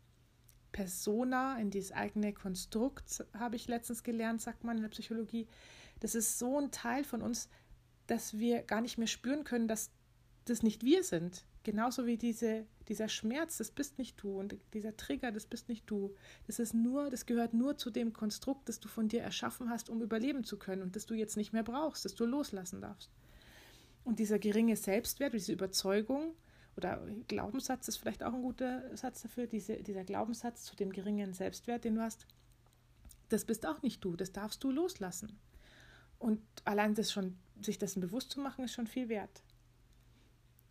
Persona, 0.72 1.58
in 1.58 1.70
dieses 1.70 1.92
eigene 1.92 2.32
Konstrukt, 2.32 3.24
habe 3.32 3.54
ich 3.54 3.68
letztens 3.68 4.02
gelernt, 4.02 4.40
sagt 4.40 4.64
man 4.64 4.76
in 4.76 4.82
der 4.82 4.90
Psychologie. 4.90 5.46
Das 6.00 6.16
ist 6.16 6.38
so 6.38 6.58
ein 6.58 6.72
Teil 6.72 7.04
von 7.04 7.22
uns, 7.22 7.48
dass 8.08 8.38
wir 8.38 8.62
gar 8.62 8.80
nicht 8.80 8.98
mehr 8.98 9.06
spüren 9.06 9.44
können, 9.44 9.68
dass 9.68 9.90
das 10.46 10.62
nicht 10.62 10.82
wir 10.82 11.04
sind. 11.04 11.44
Genauso 11.62 12.06
wie 12.06 12.16
diese, 12.16 12.66
dieser 12.88 13.08
Schmerz, 13.08 13.58
das 13.58 13.70
bist 13.70 13.98
nicht 13.98 14.22
du 14.22 14.38
und 14.38 14.56
dieser 14.72 14.96
Trigger, 14.96 15.30
das 15.30 15.46
bist 15.46 15.68
nicht 15.68 15.88
du. 15.90 16.14
Das 16.46 16.58
ist 16.58 16.74
nur, 16.74 17.10
das 17.10 17.26
gehört 17.26 17.54
nur 17.54 17.76
zu 17.76 17.90
dem 17.90 18.12
Konstrukt, 18.12 18.68
das 18.68 18.80
du 18.80 18.88
von 18.88 19.08
dir 19.08 19.22
erschaffen 19.22 19.70
hast, 19.70 19.90
um 19.90 20.02
überleben 20.02 20.44
zu 20.44 20.58
können 20.58 20.82
und 20.82 20.96
das 20.96 21.06
du 21.06 21.14
jetzt 21.14 21.36
nicht 21.36 21.52
mehr 21.52 21.62
brauchst, 21.62 22.04
das 22.04 22.14
du 22.14 22.24
loslassen 22.24 22.80
darfst. 22.80 23.10
Und 24.04 24.18
dieser 24.18 24.38
geringe 24.38 24.76
Selbstwert, 24.76 25.34
diese 25.34 25.52
Überzeugung 25.52 26.34
oder 26.76 27.04
Glaubenssatz 27.26 27.88
ist 27.88 27.98
vielleicht 27.98 28.22
auch 28.22 28.32
ein 28.32 28.42
guter 28.42 28.96
Satz 28.96 29.22
dafür, 29.22 29.46
diese, 29.46 29.82
dieser 29.82 30.04
Glaubenssatz 30.04 30.64
zu 30.64 30.76
dem 30.76 30.92
geringen 30.92 31.34
Selbstwert, 31.34 31.84
den 31.84 31.96
du 31.96 32.02
hast, 32.02 32.26
das 33.28 33.44
bist 33.44 33.66
auch 33.66 33.82
nicht 33.82 34.02
du, 34.04 34.16
das 34.16 34.32
darfst 34.32 34.64
du 34.64 34.70
loslassen. 34.70 35.38
Und 36.18 36.40
allein 36.64 36.94
das 36.94 37.12
schon, 37.12 37.36
sich 37.60 37.78
dessen 37.78 38.00
bewusst 38.00 38.30
zu 38.30 38.40
machen, 38.40 38.64
ist 38.64 38.72
schon 38.72 38.86
viel 38.86 39.08
wert. 39.08 39.42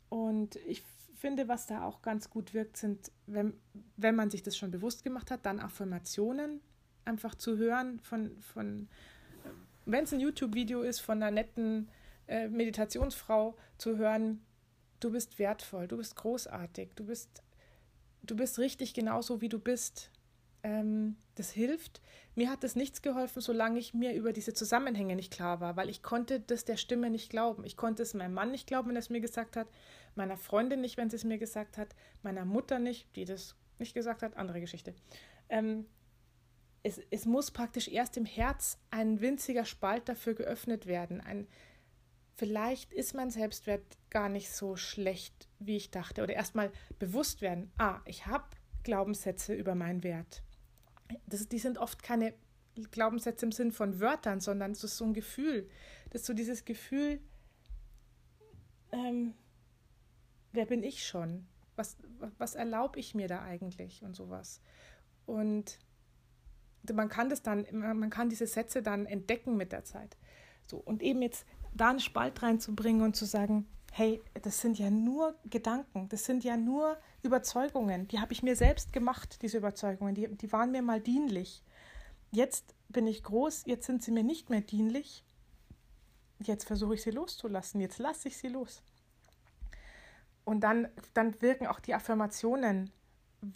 Und 0.10 0.56
ich 0.67 0.84
finde, 1.17 1.47
was 1.47 1.65
da 1.67 1.84
auch 1.84 2.01
ganz 2.01 2.30
gut 2.30 2.53
wirkt, 2.53 2.77
sind, 2.77 3.12
wenn, 3.25 3.53
wenn 3.95 4.15
man 4.15 4.30
sich 4.30 4.43
das 4.43 4.56
schon 4.56 4.71
bewusst 4.71 5.03
gemacht 5.03 5.32
hat, 5.32 5.45
dann 5.45 5.60
Affirmationen 5.60 6.62
einfach 7.06 7.36
zu 7.36 7.58
hören 7.58 7.99
von, 8.01 8.39
von 8.41 8.88
wenn 9.86 10.03
es 10.03 10.13
ein 10.13 10.19
YouTube-Video 10.19 10.82
ist, 10.82 10.99
von 10.99 11.23
einer 11.23 11.32
netten 11.32 11.89
äh, 12.27 12.47
Meditationsfrau 12.49 13.56
zu 13.77 13.97
hören, 13.97 14.45
du 14.99 15.12
bist 15.12 15.39
wertvoll, 15.39 15.88
du 15.88 15.97
bist 15.97 16.15
großartig, 16.15 16.91
du 16.95 17.06
bist, 17.06 17.41
du 18.23 18.36
bist 18.36 18.60
richtig 18.60 18.93
genauso, 18.93 19.41
wie 19.41 19.49
du 19.49 19.60
bist. 19.60 20.12
Ähm, 20.67 21.15
das 21.36 21.51
hilft. 21.51 22.01
Mir 22.36 22.49
hat 22.49 22.63
das 22.63 22.75
nichts 22.75 23.01
geholfen, 23.01 23.41
solange 23.41 23.80
ich 23.80 23.93
mir 23.93 24.13
über 24.13 24.34
diese 24.34 24.53
Zusammenhänge 24.53 25.15
nicht 25.15 25.32
klar 25.32 25.62
war, 25.62 25.77
weil 25.77 25.89
ich 25.89 26.03
konnte 26.03 26.41
das 26.41 26.65
der 26.65 26.75
Stimme 26.75 27.10
nicht 27.10 27.30
glauben. 27.30 27.63
Ich 27.63 27.77
konnte 27.77 28.03
es 28.03 28.13
meinem 28.13 28.34
Mann 28.34 28.51
nicht 28.51 28.67
glauben, 28.67 28.89
wenn 28.89 28.97
er 28.97 28.99
es 28.99 29.10
mir 29.10 29.21
gesagt 29.21 29.56
hat, 29.56 29.67
meiner 30.15 30.36
Freundin 30.36 30.82
nicht, 30.82 30.97
wenn 30.97 31.10
sie 31.10 31.15
es 31.15 31.23
mir 31.23 31.38
gesagt 31.38 31.77
hat, 31.77 31.95
meiner 32.21 32.43
Mutter 32.43 32.80
nicht, 32.80 33.15
die 33.15 33.23
das 33.23 33.56
nicht 33.80 33.93
gesagt 33.93 34.23
hat, 34.23 34.36
andere 34.36 34.60
Geschichte. 34.60 34.93
Ähm, 35.47 35.86
es, 36.84 36.99
es 37.12 37.25
muss 37.25 37.51
praktisch 37.51 37.88
erst 37.88 38.17
im 38.17 38.25
Herz 38.25 38.77
ein 38.91 39.21
winziger 39.21 39.63
Spalt 39.63 40.10
dafür 40.10 40.34
geöffnet 40.34 40.86
werden. 40.86 41.21
Ein, 41.21 41.47
vielleicht 42.36 42.91
ist 42.91 43.13
mein 43.13 43.30
Selbstwert 43.30 43.86
gar 44.10 44.27
nicht 44.27 44.51
so 44.51 44.75
schlecht, 44.75 45.47
wie 45.60 45.77
ich 45.77 45.91
dachte. 45.91 46.23
Oder 46.23 46.34
erstmal 46.34 46.71
bewusst 46.99 47.41
werden, 47.41 47.71
ah, 47.77 48.01
ich 48.06 48.25
habe 48.25 48.47
Glaubenssätze 48.84 49.53
über 49.53 49.73
meinen 49.73 50.03
Wert. 50.03 50.43
Das, 51.26 51.48
die 51.48 51.60
sind 51.60 51.78
oft 51.78 52.04
keine 52.04 52.34
Glaubenssätze 52.91 53.46
im 53.46 53.52
Sinn 53.52 53.72
von 53.72 54.00
Wörtern, 54.00 54.39
sondern 54.39 54.72
es 54.72 54.84
ist 54.84 54.98
so 54.98 55.06
ein 55.06 55.13
Gefühl. 55.13 55.70
Das 56.10 56.22
ist 56.22 56.28
so 56.28 56.34
dieses 56.34 56.65
Gefühl, 56.65 57.20
ähm, 58.91 59.34
wer 60.52 60.65
bin 60.65 60.84
ich 60.84 61.06
schon? 61.06 61.48
Was, 61.76 61.98
was 62.38 62.56
erlaube 62.56 63.00
ich 63.00 63.15
mir 63.15 63.28
da 63.28 63.41
eigentlich 63.41 64.04
und 64.04 64.15
sowas? 64.15 64.62
Und 65.26 65.80
man 66.91 67.10
kann 67.10 67.30
das 67.30 67.41
dann, 67.41 67.65
man 67.72 68.10
kann 68.10 68.30
diese 68.30 68.48
Sätze 68.48 68.82
dann 68.82 69.06
entdecken 69.06 69.58
mit 69.58 69.72
der 69.72 69.84
Zeit. 69.84 70.17
So, 70.65 70.78
und 70.78 71.02
eben 71.02 71.22
jetzt 71.22 71.46
da 71.74 71.89
einen 71.89 72.00
Spalt 72.00 72.41
reinzubringen 72.41 73.02
und 73.02 73.15
zu 73.15 73.26
sagen, 73.26 73.67
hey, 73.93 74.21
das 74.41 74.62
sind 74.62 74.78
ja 74.78 74.89
nur 74.89 75.36
Gedanken, 75.45 76.08
das 76.10 76.26
sind 76.26 76.43
ja 76.43 76.58
nur 76.58 76.97
Überzeugungen, 77.23 78.08
die 78.08 78.19
habe 78.19 78.34
ich 78.34 78.43
mir 78.43 78.56
selbst 78.56 78.93
gemacht, 78.93 79.41
diese 79.41 79.58
Überzeugungen, 79.58 80.15
die, 80.15 80.28
die 80.28 80.52
waren 80.52 80.71
mir 80.71 80.82
mal 80.82 81.02
dienlich. 81.02 81.63
Jetzt 82.32 82.76
bin 82.89 83.08
ich 83.08 83.23
groß, 83.23 83.63
jetzt 83.65 83.86
sind 83.86 84.04
sie 84.04 84.12
mir 84.12 84.23
nicht 84.23 84.50
mehr 84.50 84.62
dienlich, 84.62 85.23
jetzt 86.39 86.65
versuche 86.65 86.93
ich 86.93 87.02
sie 87.02 87.12
loszulassen, 87.12 87.82
jetzt 87.82 87.97
lasse 87.97 88.28
ich 88.28 88.38
sie 88.38 88.50
los. 88.50 88.84
Und 90.45 90.62
dann, 90.62 90.88
dann 91.13 91.41
wirken 91.41 91.67
auch 91.67 91.80
die 91.80 91.93
Affirmationen, 91.93 92.91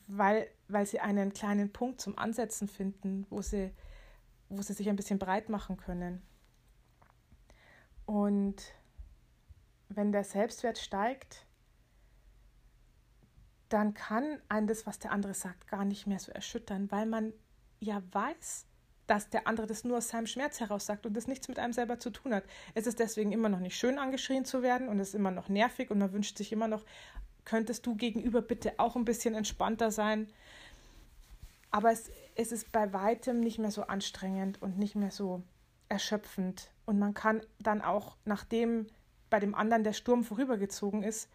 weil, 0.08 0.48
weil 0.68 0.86
sie 0.86 1.00
einen 1.00 1.34
kleinen 1.34 1.72
Punkt 1.72 2.02
zum 2.02 2.18
Ansetzen 2.18 2.68
finden, 2.68 3.26
wo 3.30 3.42
sie, 3.42 3.72
wo 4.50 4.62
sie 4.62 4.74
sich 4.74 4.90
ein 4.90 4.96
bisschen 4.96 5.20
breit 5.20 5.50
machen 5.50 5.78
können. 5.78 6.22
Und 8.06 8.74
wenn 9.96 10.12
der 10.12 10.24
Selbstwert 10.24 10.78
steigt, 10.78 11.46
dann 13.70 13.94
kann 13.94 14.42
ein 14.50 14.68
das, 14.68 14.86
was 14.86 15.00
der 15.00 15.12
andere 15.12 15.34
sagt, 15.34 15.68
gar 15.68 15.86
nicht 15.86 16.08
mehr 16.08 16.20
so 16.20 16.32
erschüttern, 16.32 16.92
weil 16.92 17.06
man 17.06 17.34
ja 17.80 18.02
weiß, 18.12 18.66
dass 19.08 19.30
der 19.30 19.48
andere 19.48 19.68
das 19.68 19.84
nur 19.84 19.98
aus 19.98 20.10
seinem 20.10 20.28
Schmerz 20.28 20.60
heraus 20.60 20.86
sagt 20.86 21.06
und 21.06 21.16
das 21.16 21.28
nichts 21.28 21.48
mit 21.48 21.60
einem 21.60 21.74
selber 21.74 22.00
zu 22.00 22.12
tun 22.12 22.34
hat. 22.34 22.44
Es 22.76 22.88
ist 22.88 23.00
deswegen 23.00 23.32
immer 23.32 23.50
noch 23.50 23.60
nicht 23.60 23.78
schön 23.78 23.98
angeschrien 23.98 24.46
zu 24.46 24.62
werden 24.62 24.88
und 24.88 25.00
es 25.00 25.10
ist 25.10 25.16
immer 25.16 25.32
noch 25.32 25.50
nervig 25.50 25.90
und 25.90 26.00
man 26.00 26.14
wünscht 26.14 26.38
sich 26.38 26.52
immer 26.52 26.68
noch, 26.68 26.84
könntest 27.44 27.86
du 27.86 27.96
gegenüber 27.96 28.42
bitte 28.42 28.74
auch 28.78 28.96
ein 28.96 29.06
bisschen 29.06 29.34
entspannter 29.36 29.92
sein. 29.92 30.28
Aber 31.72 31.92
es, 31.92 32.12
es 32.36 32.52
ist 32.52 32.72
bei 32.72 32.94
weitem 32.94 33.40
nicht 33.40 33.58
mehr 33.58 33.72
so 33.72 33.84
anstrengend 33.84 34.62
und 34.62 34.78
nicht 34.78 34.96
mehr 34.96 35.12
so 35.12 35.44
erschöpfend. 35.90 36.72
Und 36.86 37.00
man 37.00 37.14
kann 37.14 37.42
dann 37.60 37.82
auch, 37.82 38.18
nachdem 38.26 38.88
bei 39.32 39.40
dem 39.40 39.56
anderen 39.56 39.84
der 39.84 39.94
Sturm 39.94 40.24
vorübergezogen 40.24 41.02
ist, 41.02 41.28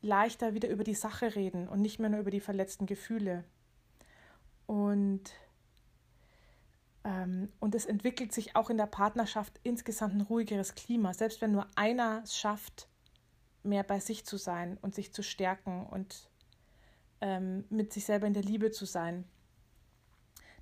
leichter 0.00 0.54
wieder 0.54 0.68
über 0.68 0.84
die 0.84 0.94
Sache 0.94 1.34
reden 1.34 1.66
und 1.66 1.80
nicht 1.80 1.98
mehr 1.98 2.10
nur 2.10 2.20
über 2.20 2.30
die 2.30 2.38
verletzten 2.38 2.86
Gefühle. 2.86 3.42
Und 4.66 5.32
ähm, 7.02 7.48
und 7.58 7.74
es 7.74 7.86
entwickelt 7.86 8.32
sich 8.32 8.54
auch 8.54 8.70
in 8.70 8.76
der 8.76 8.86
Partnerschaft 8.86 9.58
insgesamt 9.64 10.14
ein 10.14 10.20
ruhigeres 10.20 10.74
Klima, 10.74 11.14
selbst 11.14 11.40
wenn 11.40 11.52
nur 11.52 11.66
einer 11.74 12.22
es 12.22 12.36
schafft, 12.36 12.88
mehr 13.62 13.82
bei 13.82 13.98
sich 13.98 14.24
zu 14.24 14.36
sein 14.36 14.78
und 14.82 14.94
sich 14.94 15.12
zu 15.12 15.22
stärken 15.22 15.86
und 15.86 16.28
ähm, 17.20 17.64
mit 17.70 17.92
sich 17.92 18.04
selber 18.04 18.26
in 18.26 18.34
der 18.34 18.42
Liebe 18.42 18.70
zu 18.70 18.84
sein. 18.84 19.24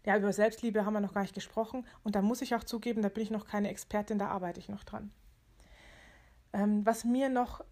Ja, 0.04 0.16
über 0.16 0.32
Selbstliebe 0.32 0.86
haben 0.86 0.94
wir 0.94 1.00
noch 1.00 1.14
gar 1.14 1.22
nicht 1.22 1.34
gesprochen. 1.34 1.84
Und 2.04 2.14
da 2.14 2.22
muss 2.22 2.40
ich 2.40 2.54
auch 2.54 2.62
zugeben, 2.62 3.02
da 3.02 3.08
bin 3.08 3.24
ich 3.24 3.30
noch 3.30 3.44
keine 3.44 3.70
Expertin, 3.70 4.18
da 4.18 4.28
arbeite 4.28 4.60
ich 4.60 4.68
noch 4.68 4.84
dran. 4.84 5.10
Ähm, 6.56 6.86
was 6.86 7.04
mir 7.04 7.28
noch 7.28 7.62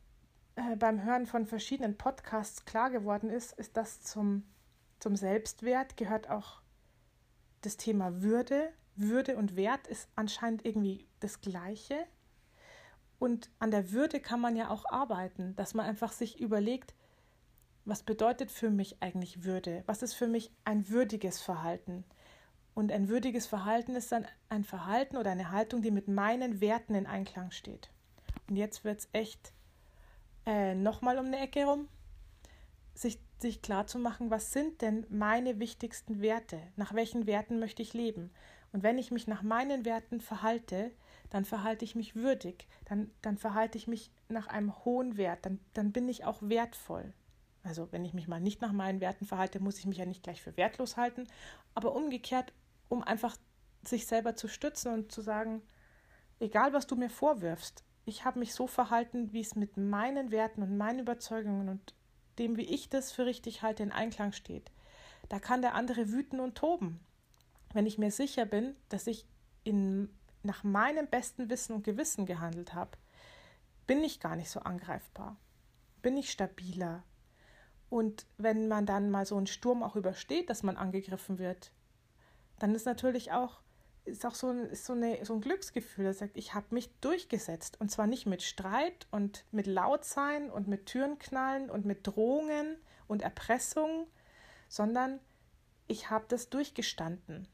äh, 0.56 0.76
beim 0.76 1.02
Hören 1.02 1.24
von 1.24 1.46
verschiedenen 1.46 1.96
Podcasts 1.96 2.66
klar 2.66 2.90
geworden 2.90 3.30
ist, 3.30 3.52
ist, 3.58 3.78
dass 3.78 4.02
zum, 4.02 4.44
zum 4.98 5.16
Selbstwert 5.16 5.96
gehört 5.96 6.28
auch 6.28 6.60
das 7.62 7.78
Thema 7.78 8.20
Würde. 8.20 8.68
Würde 8.94 9.38
und 9.38 9.56
Wert 9.56 9.86
ist 9.86 10.10
anscheinend 10.16 10.66
irgendwie 10.66 11.08
das 11.20 11.40
Gleiche. 11.40 11.96
Und 13.18 13.48
an 13.58 13.70
der 13.70 13.90
Würde 13.90 14.20
kann 14.20 14.38
man 14.38 14.54
ja 14.54 14.68
auch 14.68 14.84
arbeiten, 14.84 15.56
dass 15.56 15.72
man 15.72 15.86
einfach 15.86 16.12
sich 16.12 16.38
überlegt, 16.38 16.94
was 17.86 18.02
bedeutet 18.02 18.50
für 18.50 18.68
mich 18.68 19.02
eigentlich 19.02 19.44
Würde? 19.44 19.82
Was 19.86 20.02
ist 20.02 20.12
für 20.12 20.28
mich 20.28 20.52
ein 20.66 20.90
würdiges 20.90 21.40
Verhalten? 21.40 22.04
Und 22.74 22.92
ein 22.92 23.08
würdiges 23.08 23.46
Verhalten 23.46 23.96
ist 23.96 24.12
dann 24.12 24.26
ein 24.50 24.64
Verhalten 24.64 25.16
oder 25.16 25.30
eine 25.30 25.52
Haltung, 25.52 25.80
die 25.80 25.90
mit 25.90 26.06
meinen 26.06 26.60
Werten 26.60 26.94
in 26.94 27.06
Einklang 27.06 27.50
steht. 27.50 27.93
Und 28.48 28.56
jetzt 28.56 28.84
wird 28.84 29.00
es 29.00 29.08
echt 29.12 29.52
äh, 30.46 30.74
nochmal 30.74 31.18
um 31.18 31.26
eine 31.26 31.40
Ecke 31.40 31.64
rum, 31.64 31.88
sich, 32.94 33.18
sich 33.38 33.62
klar 33.62 33.86
was 33.94 34.52
sind 34.52 34.82
denn 34.82 35.06
meine 35.08 35.58
wichtigsten 35.58 36.20
Werte? 36.20 36.60
Nach 36.76 36.94
welchen 36.94 37.26
Werten 37.26 37.58
möchte 37.58 37.82
ich 37.82 37.94
leben? 37.94 38.30
Und 38.72 38.82
wenn 38.82 38.98
ich 38.98 39.10
mich 39.10 39.26
nach 39.26 39.42
meinen 39.42 39.84
Werten 39.84 40.20
verhalte, 40.20 40.90
dann 41.30 41.44
verhalte 41.44 41.84
ich 41.84 41.94
mich 41.94 42.16
würdig, 42.16 42.68
dann, 42.84 43.10
dann 43.22 43.38
verhalte 43.38 43.78
ich 43.78 43.86
mich 43.86 44.10
nach 44.28 44.46
einem 44.46 44.84
hohen 44.84 45.16
Wert, 45.16 45.46
dann, 45.46 45.60
dann 45.74 45.92
bin 45.92 46.08
ich 46.08 46.24
auch 46.24 46.42
wertvoll. 46.42 47.12
Also 47.62 47.90
wenn 47.92 48.04
ich 48.04 48.14
mich 48.14 48.28
mal 48.28 48.40
nicht 48.40 48.60
nach 48.60 48.72
meinen 48.72 49.00
Werten 49.00 49.24
verhalte, 49.24 49.58
muss 49.58 49.78
ich 49.78 49.86
mich 49.86 49.98
ja 49.98 50.06
nicht 50.06 50.22
gleich 50.22 50.42
für 50.42 50.56
wertlos 50.56 50.96
halten, 50.96 51.26
aber 51.74 51.94
umgekehrt, 51.94 52.52
um 52.88 53.02
einfach 53.02 53.36
sich 53.82 54.06
selber 54.06 54.36
zu 54.36 54.48
stützen 54.48 54.92
und 54.92 55.12
zu 55.12 55.22
sagen, 55.22 55.62
egal 56.40 56.72
was 56.72 56.86
du 56.86 56.96
mir 56.96 57.10
vorwirfst, 57.10 57.84
ich 58.04 58.24
habe 58.24 58.38
mich 58.38 58.54
so 58.54 58.66
verhalten, 58.66 59.32
wie 59.32 59.40
es 59.40 59.54
mit 59.54 59.76
meinen 59.76 60.30
Werten 60.30 60.62
und 60.62 60.76
meinen 60.76 61.00
Überzeugungen 61.00 61.68
und 61.68 61.94
dem, 62.38 62.56
wie 62.56 62.62
ich 62.62 62.88
das 62.88 63.12
für 63.12 63.26
richtig 63.26 63.62
halte, 63.62 63.82
in 63.82 63.92
Einklang 63.92 64.32
steht. 64.32 64.70
Da 65.28 65.38
kann 65.38 65.62
der 65.62 65.74
andere 65.74 66.10
wüten 66.10 66.40
und 66.40 66.56
toben. 66.56 67.00
Wenn 67.72 67.86
ich 67.86 67.98
mir 67.98 68.10
sicher 68.10 68.44
bin, 68.44 68.76
dass 68.88 69.06
ich 69.06 69.26
in, 69.62 70.10
nach 70.42 70.64
meinem 70.64 71.06
besten 71.06 71.48
Wissen 71.48 71.74
und 71.74 71.84
Gewissen 71.84 72.26
gehandelt 72.26 72.74
habe, 72.74 72.90
bin 73.86 74.02
ich 74.02 74.20
gar 74.20 74.36
nicht 74.36 74.50
so 74.50 74.60
angreifbar, 74.60 75.36
bin 76.02 76.16
ich 76.16 76.30
stabiler, 76.30 77.04
und 77.94 78.26
wenn 78.38 78.66
man 78.66 78.86
dann 78.86 79.08
mal 79.12 79.24
so 79.24 79.36
einen 79.36 79.46
Sturm 79.46 79.84
auch 79.84 79.94
übersteht, 79.94 80.50
dass 80.50 80.64
man 80.64 80.76
angegriffen 80.76 81.38
wird, 81.38 81.70
dann 82.58 82.74
ist 82.74 82.86
natürlich 82.86 83.30
auch, 83.30 83.60
ist 84.04 84.26
auch 84.26 84.34
so 84.34 84.48
ein, 84.48 84.66
ist 84.66 84.84
so, 84.84 84.92
eine, 84.92 85.24
so 85.24 85.34
ein 85.34 85.40
Glücksgefühl, 85.40 86.04
das 86.04 86.18
sagt, 86.18 86.36
ich 86.36 86.54
habe 86.54 86.66
mich 86.70 86.90
durchgesetzt. 87.00 87.80
Und 87.80 87.90
zwar 87.90 88.06
nicht 88.06 88.26
mit 88.26 88.42
Streit 88.42 89.06
und 89.10 89.44
mit 89.50 89.66
Lautsein 89.66 90.50
und 90.50 90.68
mit 90.68 90.86
Türenknallen 90.86 91.70
und 91.70 91.84
mit 91.84 92.06
Drohungen 92.06 92.76
und 93.06 93.22
Erpressung, 93.22 94.06
sondern 94.68 95.20
ich 95.86 96.10
habe 96.10 96.26
das 96.28 96.50
durchgestanden. 96.50 97.48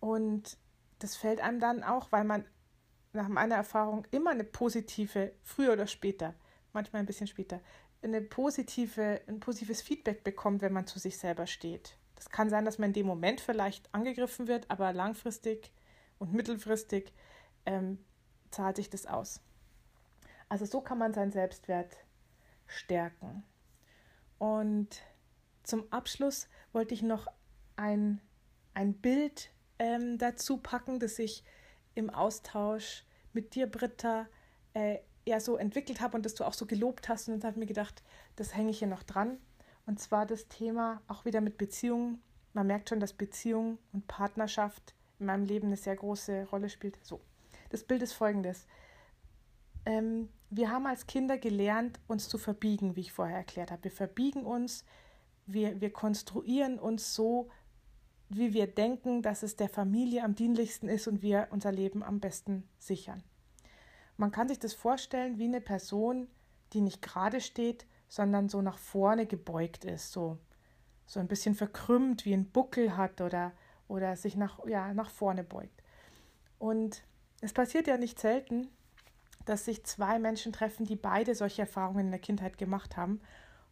Und 0.00 0.56
das 0.98 1.16
fällt 1.16 1.40
einem 1.40 1.60
dann 1.60 1.82
auch, 1.82 2.10
weil 2.10 2.24
man 2.24 2.44
nach 3.12 3.28
meiner 3.28 3.56
Erfahrung 3.56 4.06
immer 4.10 4.30
eine 4.30 4.44
positive, 4.44 5.32
früher 5.42 5.74
oder 5.74 5.86
später, 5.86 6.34
manchmal 6.72 7.00
ein 7.00 7.06
bisschen 7.06 7.26
später, 7.26 7.60
eine 8.02 8.22
positive, 8.22 9.20
ein 9.26 9.38
positives 9.38 9.82
Feedback 9.82 10.24
bekommt, 10.24 10.62
wenn 10.62 10.72
man 10.72 10.86
zu 10.86 10.98
sich 10.98 11.18
selber 11.18 11.46
steht. 11.46 11.96
Das 12.22 12.30
kann 12.30 12.50
sein, 12.50 12.64
dass 12.64 12.78
man 12.78 12.90
in 12.90 12.94
dem 12.94 13.06
Moment 13.06 13.40
vielleicht 13.40 13.92
angegriffen 13.92 14.46
wird, 14.46 14.70
aber 14.70 14.92
langfristig 14.92 15.72
und 16.20 16.32
mittelfristig 16.32 17.12
ähm, 17.66 17.98
zahlt 18.52 18.76
sich 18.76 18.88
das 18.88 19.06
aus. 19.06 19.40
Also 20.48 20.64
so 20.64 20.80
kann 20.80 20.98
man 20.98 21.12
seinen 21.14 21.32
Selbstwert 21.32 21.96
stärken. 22.68 23.42
Und 24.38 25.02
zum 25.64 25.92
Abschluss 25.92 26.46
wollte 26.72 26.94
ich 26.94 27.02
noch 27.02 27.26
ein, 27.74 28.20
ein 28.72 28.94
Bild 28.94 29.50
ähm, 29.80 30.16
dazu 30.16 30.58
packen, 30.58 31.00
das 31.00 31.18
ich 31.18 31.42
im 31.96 32.08
Austausch 32.08 33.04
mit 33.32 33.56
dir, 33.56 33.66
Britta, 33.66 34.28
äh, 34.74 34.98
ja 35.26 35.40
so 35.40 35.56
entwickelt 35.56 36.00
habe 36.00 36.16
und 36.16 36.24
das 36.24 36.34
du 36.34 36.44
auch 36.44 36.54
so 36.54 36.66
gelobt 36.66 37.08
hast. 37.08 37.28
Und 37.28 37.40
dann 37.40 37.48
habe 37.48 37.54
ich 37.56 37.60
mir 37.60 37.66
gedacht, 37.66 38.04
das 38.36 38.54
hänge 38.54 38.70
ich 38.70 38.78
hier 38.78 38.86
noch 38.86 39.02
dran. 39.02 39.38
Und 39.86 40.00
zwar 40.00 40.26
das 40.26 40.48
Thema 40.48 41.02
auch 41.08 41.24
wieder 41.24 41.40
mit 41.40 41.58
Beziehungen. 41.58 42.22
Man 42.52 42.66
merkt 42.66 42.88
schon, 42.88 43.00
dass 43.00 43.12
Beziehung 43.12 43.78
und 43.92 44.06
Partnerschaft 44.06 44.94
in 45.18 45.26
meinem 45.26 45.44
Leben 45.44 45.68
eine 45.68 45.76
sehr 45.76 45.96
große 45.96 46.46
Rolle 46.50 46.68
spielt. 46.68 46.98
So, 47.04 47.20
das 47.70 47.84
Bild 47.84 48.02
ist 48.02 48.12
folgendes. 48.12 48.66
Ähm, 49.84 50.28
wir 50.50 50.70
haben 50.70 50.86
als 50.86 51.06
Kinder 51.06 51.38
gelernt, 51.38 51.98
uns 52.06 52.28
zu 52.28 52.38
verbiegen, 52.38 52.94
wie 52.94 53.00
ich 53.00 53.12
vorher 53.12 53.36
erklärt 53.36 53.70
habe. 53.70 53.84
Wir 53.84 53.90
verbiegen 53.90 54.44
uns, 54.44 54.84
wir, 55.46 55.80
wir 55.80 55.92
konstruieren 55.92 56.78
uns 56.78 57.14
so, 57.14 57.50
wie 58.28 58.52
wir 58.52 58.66
denken, 58.66 59.22
dass 59.22 59.42
es 59.42 59.56
der 59.56 59.68
Familie 59.68 60.24
am 60.24 60.34
dienlichsten 60.34 60.88
ist 60.88 61.08
und 61.08 61.22
wir 61.22 61.48
unser 61.50 61.72
Leben 61.72 62.02
am 62.02 62.20
besten 62.20 62.68
sichern. 62.78 63.22
Man 64.16 64.30
kann 64.30 64.48
sich 64.48 64.58
das 64.58 64.74
vorstellen 64.74 65.38
wie 65.38 65.44
eine 65.44 65.60
Person, 65.60 66.28
die 66.72 66.80
nicht 66.80 67.02
gerade 67.02 67.40
steht, 67.40 67.86
sondern 68.12 68.48
so 68.48 68.60
nach 68.60 68.78
vorne 68.78 69.26
gebeugt 69.26 69.84
ist, 69.84 70.12
so, 70.12 70.38
so 71.06 71.20
ein 71.20 71.28
bisschen 71.28 71.54
verkrümmt, 71.54 72.24
wie 72.24 72.34
ein 72.34 72.50
Buckel 72.50 72.96
hat 72.96 73.20
oder, 73.20 73.52
oder 73.88 74.16
sich 74.16 74.36
nach, 74.36 74.64
ja, 74.66 74.92
nach 74.94 75.10
vorne 75.10 75.44
beugt. 75.44 75.82
Und 76.58 77.02
es 77.40 77.52
passiert 77.52 77.86
ja 77.86 77.96
nicht 77.96 78.20
selten, 78.20 78.68
dass 79.44 79.64
sich 79.64 79.84
zwei 79.84 80.18
Menschen 80.18 80.52
treffen, 80.52 80.86
die 80.86 80.96
beide 80.96 81.34
solche 81.34 81.62
Erfahrungen 81.62 82.06
in 82.06 82.10
der 82.10 82.20
Kindheit 82.20 82.58
gemacht 82.58 82.96
haben. 82.96 83.20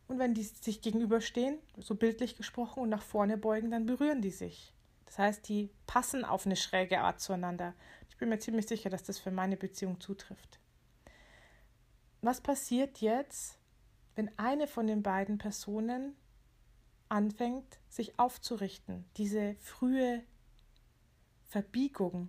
Und 0.08 0.18
wenn 0.18 0.34
die 0.34 0.42
sich 0.42 0.80
gegenüberstehen, 0.82 1.58
so 1.78 1.94
bildlich 1.94 2.36
gesprochen, 2.36 2.82
und 2.82 2.88
nach 2.88 3.02
vorne 3.02 3.36
beugen, 3.36 3.70
dann 3.70 3.86
berühren 3.86 4.22
die 4.22 4.30
sich. 4.30 4.74
Das 5.06 5.18
heißt, 5.18 5.48
die 5.48 5.70
passen 5.86 6.24
auf 6.24 6.46
eine 6.46 6.56
schräge 6.56 7.00
Art 7.00 7.20
zueinander 7.20 7.74
bin 8.20 8.28
mir 8.28 8.38
ziemlich 8.38 8.68
sicher, 8.68 8.90
dass 8.90 9.02
das 9.02 9.18
für 9.18 9.32
meine 9.32 9.56
Beziehung 9.56 9.98
zutrifft. 9.98 10.60
Was 12.20 12.40
passiert 12.40 12.98
jetzt, 12.98 13.58
wenn 14.20 14.36
eine 14.36 14.66
von 14.66 14.86
den 14.86 15.02
beiden 15.02 15.38
Personen 15.38 16.14
anfängt, 17.08 17.78
sich 17.88 18.18
aufzurichten, 18.18 19.06
diese 19.16 19.54
frühe 19.60 20.22
Verbiegung 21.48 22.28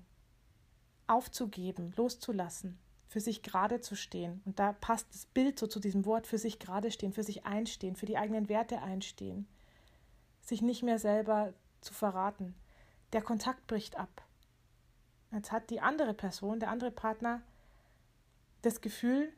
aufzugeben, 1.08 1.92
loszulassen, 1.98 2.80
für 3.10 3.20
sich 3.20 3.44
gerade 3.44 3.82
zu 3.82 3.98
stehen. 3.98 4.42
Und 4.46 4.58
da 4.58 4.72
passt 4.72 5.14
das 5.14 5.26
Bild 5.26 5.60
so 5.60 5.68
zu 5.68 5.82
diesem 5.82 6.06
Wort, 6.06 6.28
für 6.28 6.38
sich 6.38 6.60
gerade 6.60 6.92
stehen, 6.92 7.12
für 7.12 7.24
sich 7.24 7.46
einstehen, 7.46 7.98
für 7.98 8.06
die 8.06 8.18
eigenen 8.18 8.48
Werte 8.48 8.82
einstehen, 8.82 9.46
sich 10.40 10.62
nicht 10.62 10.84
mehr 10.84 10.98
selber 10.98 11.54
zu 11.82 11.94
verraten. 11.94 12.56
Der 13.12 13.22
Kontakt 13.22 13.68
bricht 13.68 13.98
ab. 13.98 14.26
Jetzt 15.34 15.52
hat 15.52 15.70
die 15.70 15.82
andere 15.82 16.14
Person, 16.14 16.62
der 16.62 16.70
andere 16.70 16.92
Partner, 16.92 17.42
das 18.62 18.80
Gefühl, 18.80 19.34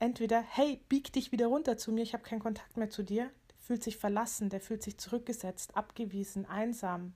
entweder, 0.00 0.40
hey, 0.40 0.84
bieg 0.88 1.12
dich 1.12 1.30
wieder 1.30 1.46
runter 1.46 1.76
zu 1.76 1.92
mir, 1.92 2.02
ich 2.02 2.12
habe 2.12 2.24
keinen 2.24 2.40
Kontakt 2.40 2.76
mehr 2.76 2.90
zu 2.90 3.02
dir, 3.02 3.30
der 3.48 3.56
fühlt 3.58 3.82
sich 3.84 3.96
verlassen, 3.96 4.50
der 4.50 4.60
fühlt 4.60 4.82
sich 4.82 4.98
zurückgesetzt, 4.98 5.76
abgewiesen, 5.76 6.46
einsam. 6.46 7.14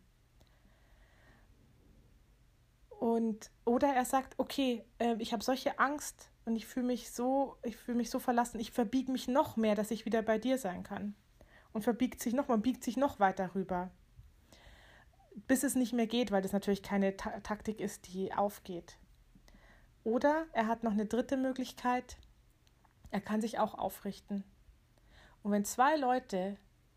Und, 2.91 3.51
oder 3.65 3.89
er 3.89 4.05
sagt, 4.05 4.39
okay, 4.39 4.85
äh, 4.99 5.17
ich 5.19 5.33
habe 5.33 5.43
solche 5.43 5.79
Angst 5.79 6.31
und 6.45 6.57
ich 6.57 6.67
fühle 6.67 6.87
mich 6.87 7.11
so, 7.11 7.57
ich 7.65 7.77
fühle 7.77 7.99
mich 7.99 8.11
so 8.11 8.19
verlassen, 8.19 8.61
ich 8.61 8.71
verbiege 8.71 9.11
mich 9.11 9.27
noch 9.27 9.57
mehr, 9.57 9.75
dass 9.75 9.91
ich 9.91 10.07
wieder 10.07 10.23
bei 10.23 10.39
dir 10.39 10.59
sein 10.59 10.85
kann. 10.85 11.15
Und 11.73 11.83
verbiegt 11.83 12.23
sich 12.23 12.35
noch, 12.35 12.47
man 12.47 12.63
biegt 12.63 12.85
sich 12.85 12.97
noch 12.97 13.19
weiter 13.19 13.55
rüber 13.55 13.91
bis 15.47 15.63
es 15.63 15.75
nicht 15.75 15.93
mehr 15.93 16.07
geht, 16.07 16.31
weil 16.31 16.43
das 16.43 16.53
natürlich 16.53 16.83
keine 16.83 17.17
Ta 17.17 17.41
Taktik 17.41 17.81
ist, 17.81 18.13
die 18.13 18.33
aufgeht. 18.33 18.97
Oder 20.05 20.47
er 20.53 20.67
hat 20.67 20.85
noch 20.85 20.93
eine 20.93 21.07
dritte 21.07 21.37
Möglichkeit, 21.37 22.17
er 23.15 23.21
kann 23.21 23.41
sich 23.41 23.61
auch 23.61 23.75
aufrichten. 23.75 24.43
Und 25.45 25.53
wenn 25.53 25.65
zwei 25.65 25.95
Leute, 25.95 26.57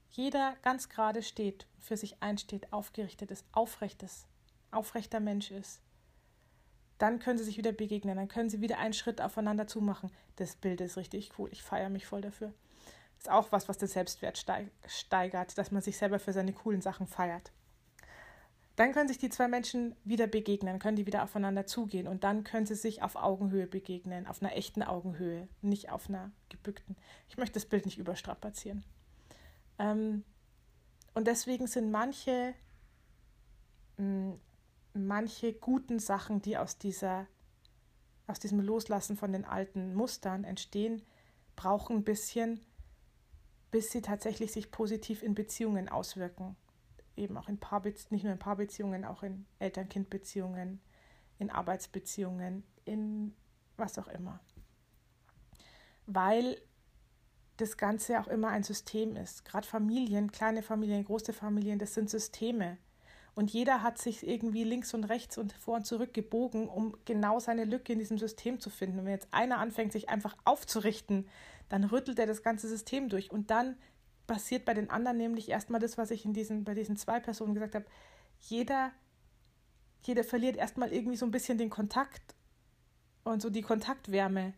jeder 0.09 0.55
ganz 0.63 0.89
gerade 0.89 1.21
steht, 1.21 1.67
für 1.79 1.95
sich 1.95 2.23
einsteht, 2.23 2.73
aufgerichtet 2.73 3.29
ist, 3.29 3.45
aufrechtes, 3.51 4.25
aufrechter 4.71 5.19
Mensch 5.19 5.51
ist, 5.51 5.79
dann 6.97 7.19
können 7.19 7.37
sie 7.37 7.43
sich 7.43 7.59
wieder 7.59 7.71
begegnen, 7.71 8.15
dann 8.15 8.29
können 8.29 8.49
sie 8.49 8.61
wieder 8.61 8.79
einen 8.79 8.95
Schritt 8.95 9.21
aufeinander 9.21 9.67
zumachen. 9.67 10.09
Das 10.37 10.55
Bild 10.55 10.81
ist 10.81 10.97
richtig 10.97 11.37
cool, 11.37 11.49
ich 11.51 11.61
feiere 11.61 11.89
mich 11.89 12.07
voll 12.07 12.21
dafür. 12.21 12.51
Ist 13.19 13.29
auch 13.29 13.51
was, 13.51 13.69
was 13.69 13.77
den 13.77 13.87
Selbstwert 13.87 14.43
steigert, 14.87 15.55
dass 15.55 15.69
man 15.69 15.83
sich 15.83 15.99
selber 15.99 16.17
für 16.17 16.33
seine 16.33 16.53
coolen 16.53 16.81
Sachen 16.81 17.05
feiert. 17.05 17.51
Dann 18.77 18.93
können 18.93 19.07
sich 19.07 19.17
die 19.17 19.29
zwei 19.29 19.47
Menschen 19.47 19.95
wieder 20.03 20.27
begegnen, 20.27 20.77
können 20.77 20.95
die 20.95 21.07
wieder 21.07 21.23
aufeinander 21.23 21.65
zugehen 21.65 22.07
und 22.07 22.23
dann 22.23 22.43
können 22.43 22.67
sie 22.67 22.75
sich 22.75 23.01
auf 23.01 23.15
Augenhöhe 23.15 23.65
begegnen, 23.65 24.27
auf 24.27 24.41
einer 24.41 24.55
echten 24.55 24.83
Augenhöhe, 24.83 25.47
nicht 25.63 25.89
auf 25.89 26.07
einer 26.07 26.31
gebückten. 26.49 26.95
Ich 27.27 27.37
möchte 27.37 27.55
das 27.55 27.65
Bild 27.65 27.85
nicht 27.85 27.97
überstrapazieren. 27.97 28.83
Ähm, 29.79 30.23
und 31.15 31.25
deswegen 31.25 31.65
sind 31.65 31.89
manche 31.89 32.53
mh, 33.97 34.35
manche 34.93 35.53
guten 35.53 35.97
Sachen, 35.97 36.43
die 36.43 36.55
aus 36.55 36.77
dieser 36.77 37.25
aus 38.27 38.39
diesem 38.39 38.59
Loslassen 38.59 39.17
von 39.17 39.31
den 39.31 39.45
alten 39.45 39.95
Mustern 39.95 40.43
entstehen, 40.43 41.01
brauchen 41.55 41.97
ein 41.97 42.03
bisschen, 42.03 42.59
bis 43.71 43.89
sie 43.89 44.03
tatsächlich 44.03 44.51
sich 44.51 44.69
positiv 44.69 45.23
in 45.23 45.33
Beziehungen 45.33 45.89
auswirken. 45.89 46.55
Eben 47.17 47.35
auch 47.37 47.49
in 47.49 47.57
Paarbe 47.57 47.93
nicht 48.09 48.23
nur 48.23 48.33
in 48.33 48.39
Paarbeziehungen, 48.39 49.03
auch 49.03 49.23
in 49.23 49.45
Eltern-Kind-Beziehungen, 49.59 50.79
in 51.39 51.49
Arbeitsbeziehungen, 51.49 52.63
in 52.85 53.33
was 53.75 53.99
auch 53.99 54.07
immer. 54.07 54.39
Weil 56.05 56.57
das 57.57 57.77
Ganze 57.77 58.19
auch 58.19 58.27
immer 58.27 58.49
ein 58.49 58.63
System 58.63 59.15
ist. 59.15 59.43
Gerade 59.43 59.67
Familien, 59.67 60.31
kleine 60.31 60.61
Familien, 60.61 61.03
große 61.03 61.33
Familien, 61.33 61.79
das 61.79 61.93
sind 61.93 62.09
Systeme. 62.09 62.77
Und 63.33 63.51
jeder 63.51 63.83
hat 63.83 63.99
sich 63.99 64.25
irgendwie 64.25 64.63
links 64.63 64.93
und 64.93 65.03
rechts 65.03 65.37
und 65.37 65.53
vor 65.53 65.75
und 65.75 65.85
zurück 65.85 66.13
gebogen, 66.13 66.67
um 66.67 66.97
genau 67.05 67.39
seine 67.39 67.65
Lücke 67.65 67.93
in 67.93 67.99
diesem 67.99 68.17
System 68.17 68.59
zu 68.59 68.69
finden. 68.69 68.99
Und 68.99 69.05
wenn 69.05 69.11
jetzt 69.11 69.27
einer 69.31 69.59
anfängt, 69.59 69.91
sich 69.91 70.09
einfach 70.09 70.35
aufzurichten, 70.43 71.27
dann 71.69 71.83
rüttelt 71.83 72.17
er 72.17 72.25
das 72.25 72.41
ganze 72.41 72.67
System 72.67 73.09
durch. 73.09 73.31
Und 73.31 73.51
dann 73.51 73.77
passiert 74.27 74.65
bei 74.65 74.73
den 74.73 74.89
anderen 74.89 75.17
nämlich 75.17 75.49
erstmal 75.49 75.79
das, 75.79 75.97
was 75.97 76.11
ich 76.11 76.25
in 76.25 76.33
diesen, 76.33 76.63
bei 76.63 76.73
diesen 76.73 76.97
zwei 76.97 77.19
Personen 77.19 77.53
gesagt 77.53 77.75
habe. 77.75 77.85
Jeder, 78.41 78.91
jeder 80.03 80.23
verliert 80.23 80.57
erstmal 80.57 80.93
irgendwie 80.93 81.17
so 81.17 81.25
ein 81.25 81.31
bisschen 81.31 81.57
den 81.57 81.69
Kontakt 81.69 82.35
und 83.23 83.41
so 83.41 83.49
die 83.49 83.61
Kontaktwärme. 83.61 84.53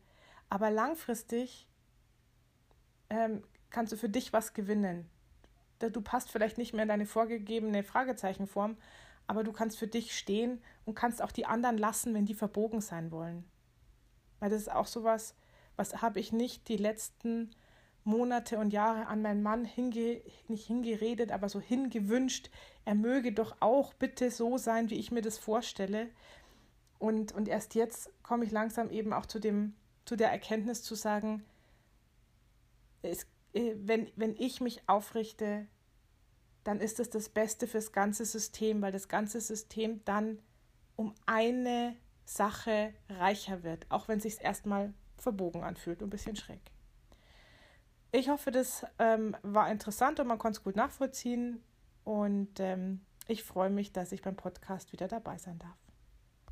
Aber 0.49 0.71
langfristig 0.71 1.67
ähm, 3.09 3.43
kannst 3.69 3.93
du 3.93 3.97
für 3.97 4.09
dich 4.09 4.33
was 4.33 4.53
gewinnen. 4.53 5.09
Du 5.79 6.01
passt 6.01 6.29
vielleicht 6.29 6.57
nicht 6.57 6.73
mehr 6.73 6.83
in 6.83 6.89
deine 6.89 7.05
vorgegebene 7.05 7.83
Fragezeichenform, 7.83 8.75
aber 9.27 9.43
du 9.43 9.53
kannst 9.53 9.77
für 9.77 9.87
dich 9.87 10.17
stehen 10.17 10.61
und 10.85 10.95
kannst 10.95 11.21
auch 11.21 11.31
die 11.31 11.45
anderen 11.45 11.77
lassen, 11.77 12.13
wenn 12.13 12.25
die 12.25 12.33
verbogen 12.33 12.81
sein 12.81 13.11
wollen. 13.11 13.45
Weil 14.39 14.49
das 14.49 14.61
ist 14.61 14.71
auch 14.71 14.87
sowas, 14.87 15.35
was 15.77 16.01
habe 16.01 16.19
ich 16.19 16.33
nicht 16.33 16.67
die 16.67 16.77
letzten 16.77 17.51
Monate 18.09 18.57
und 18.57 18.71
Jahre 18.71 19.07
an 19.07 19.21
meinen 19.21 19.43
Mann 19.43 19.65
hinge, 19.65 20.21
nicht 20.47 20.67
hingeredet, 20.67 21.31
aber 21.31 21.47
so 21.47 21.61
hingewünscht, 21.61 22.49
er 22.83 22.95
möge 22.95 23.31
doch 23.31 23.55
auch 23.59 23.93
bitte 23.93 24.31
so 24.31 24.57
sein, 24.57 24.89
wie 24.89 24.95
ich 24.95 25.11
mir 25.11 25.21
das 25.21 25.37
vorstelle. 25.37 26.09
Und, 26.97 27.31
und 27.31 27.47
erst 27.47 27.75
jetzt 27.75 28.11
komme 28.23 28.45
ich 28.45 28.51
langsam 28.51 28.89
eben 28.89 29.13
auch 29.13 29.25
zu, 29.25 29.39
dem, 29.39 29.75
zu 30.05 30.15
der 30.15 30.31
Erkenntnis 30.31 30.81
zu 30.81 30.95
sagen, 30.95 31.45
es, 33.01 33.25
äh, 33.53 33.75
wenn, 33.77 34.11
wenn 34.15 34.35
ich 34.35 34.59
mich 34.59 34.81
aufrichte, 34.87 35.67
dann 36.63 36.81
ist 36.81 36.99
es 36.99 37.09
das 37.09 37.29
Beste 37.29 37.67
fürs 37.67 37.91
ganze 37.91 38.25
System, 38.25 38.81
weil 38.81 38.91
das 38.91 39.07
ganze 39.07 39.39
System 39.39 40.03
dann 40.03 40.39
um 40.95 41.13
eine 41.25 41.95
Sache 42.25 42.93
reicher 43.07 43.63
wird, 43.63 43.85
auch 43.89 44.07
wenn 44.07 44.17
es 44.17 44.23
sich 44.23 44.41
erstmal 44.41 44.93
verbogen 45.17 45.63
anfühlt 45.63 46.01
und 46.01 46.07
ein 46.07 46.11
bisschen 46.11 46.35
schräg. 46.35 46.59
Ich 48.11 48.29
hoffe, 48.29 48.51
das 48.51 48.85
ähm, 48.97 49.35
war 49.43 49.69
interessant 49.69 50.19
und 50.19 50.27
man 50.27 50.39
konnte 50.39 50.57
es 50.57 50.63
gut 50.63 50.75
nachvollziehen. 50.75 51.61
Und 52.03 52.59
ähm, 52.59 53.01
ich 53.27 53.43
freue 53.43 53.69
mich, 53.69 53.91
dass 53.91 54.11
ich 54.11 54.21
beim 54.21 54.35
Podcast 54.35 54.91
wieder 54.93 55.07
dabei 55.07 55.37
sein 55.37 55.59
darf. 55.59 55.88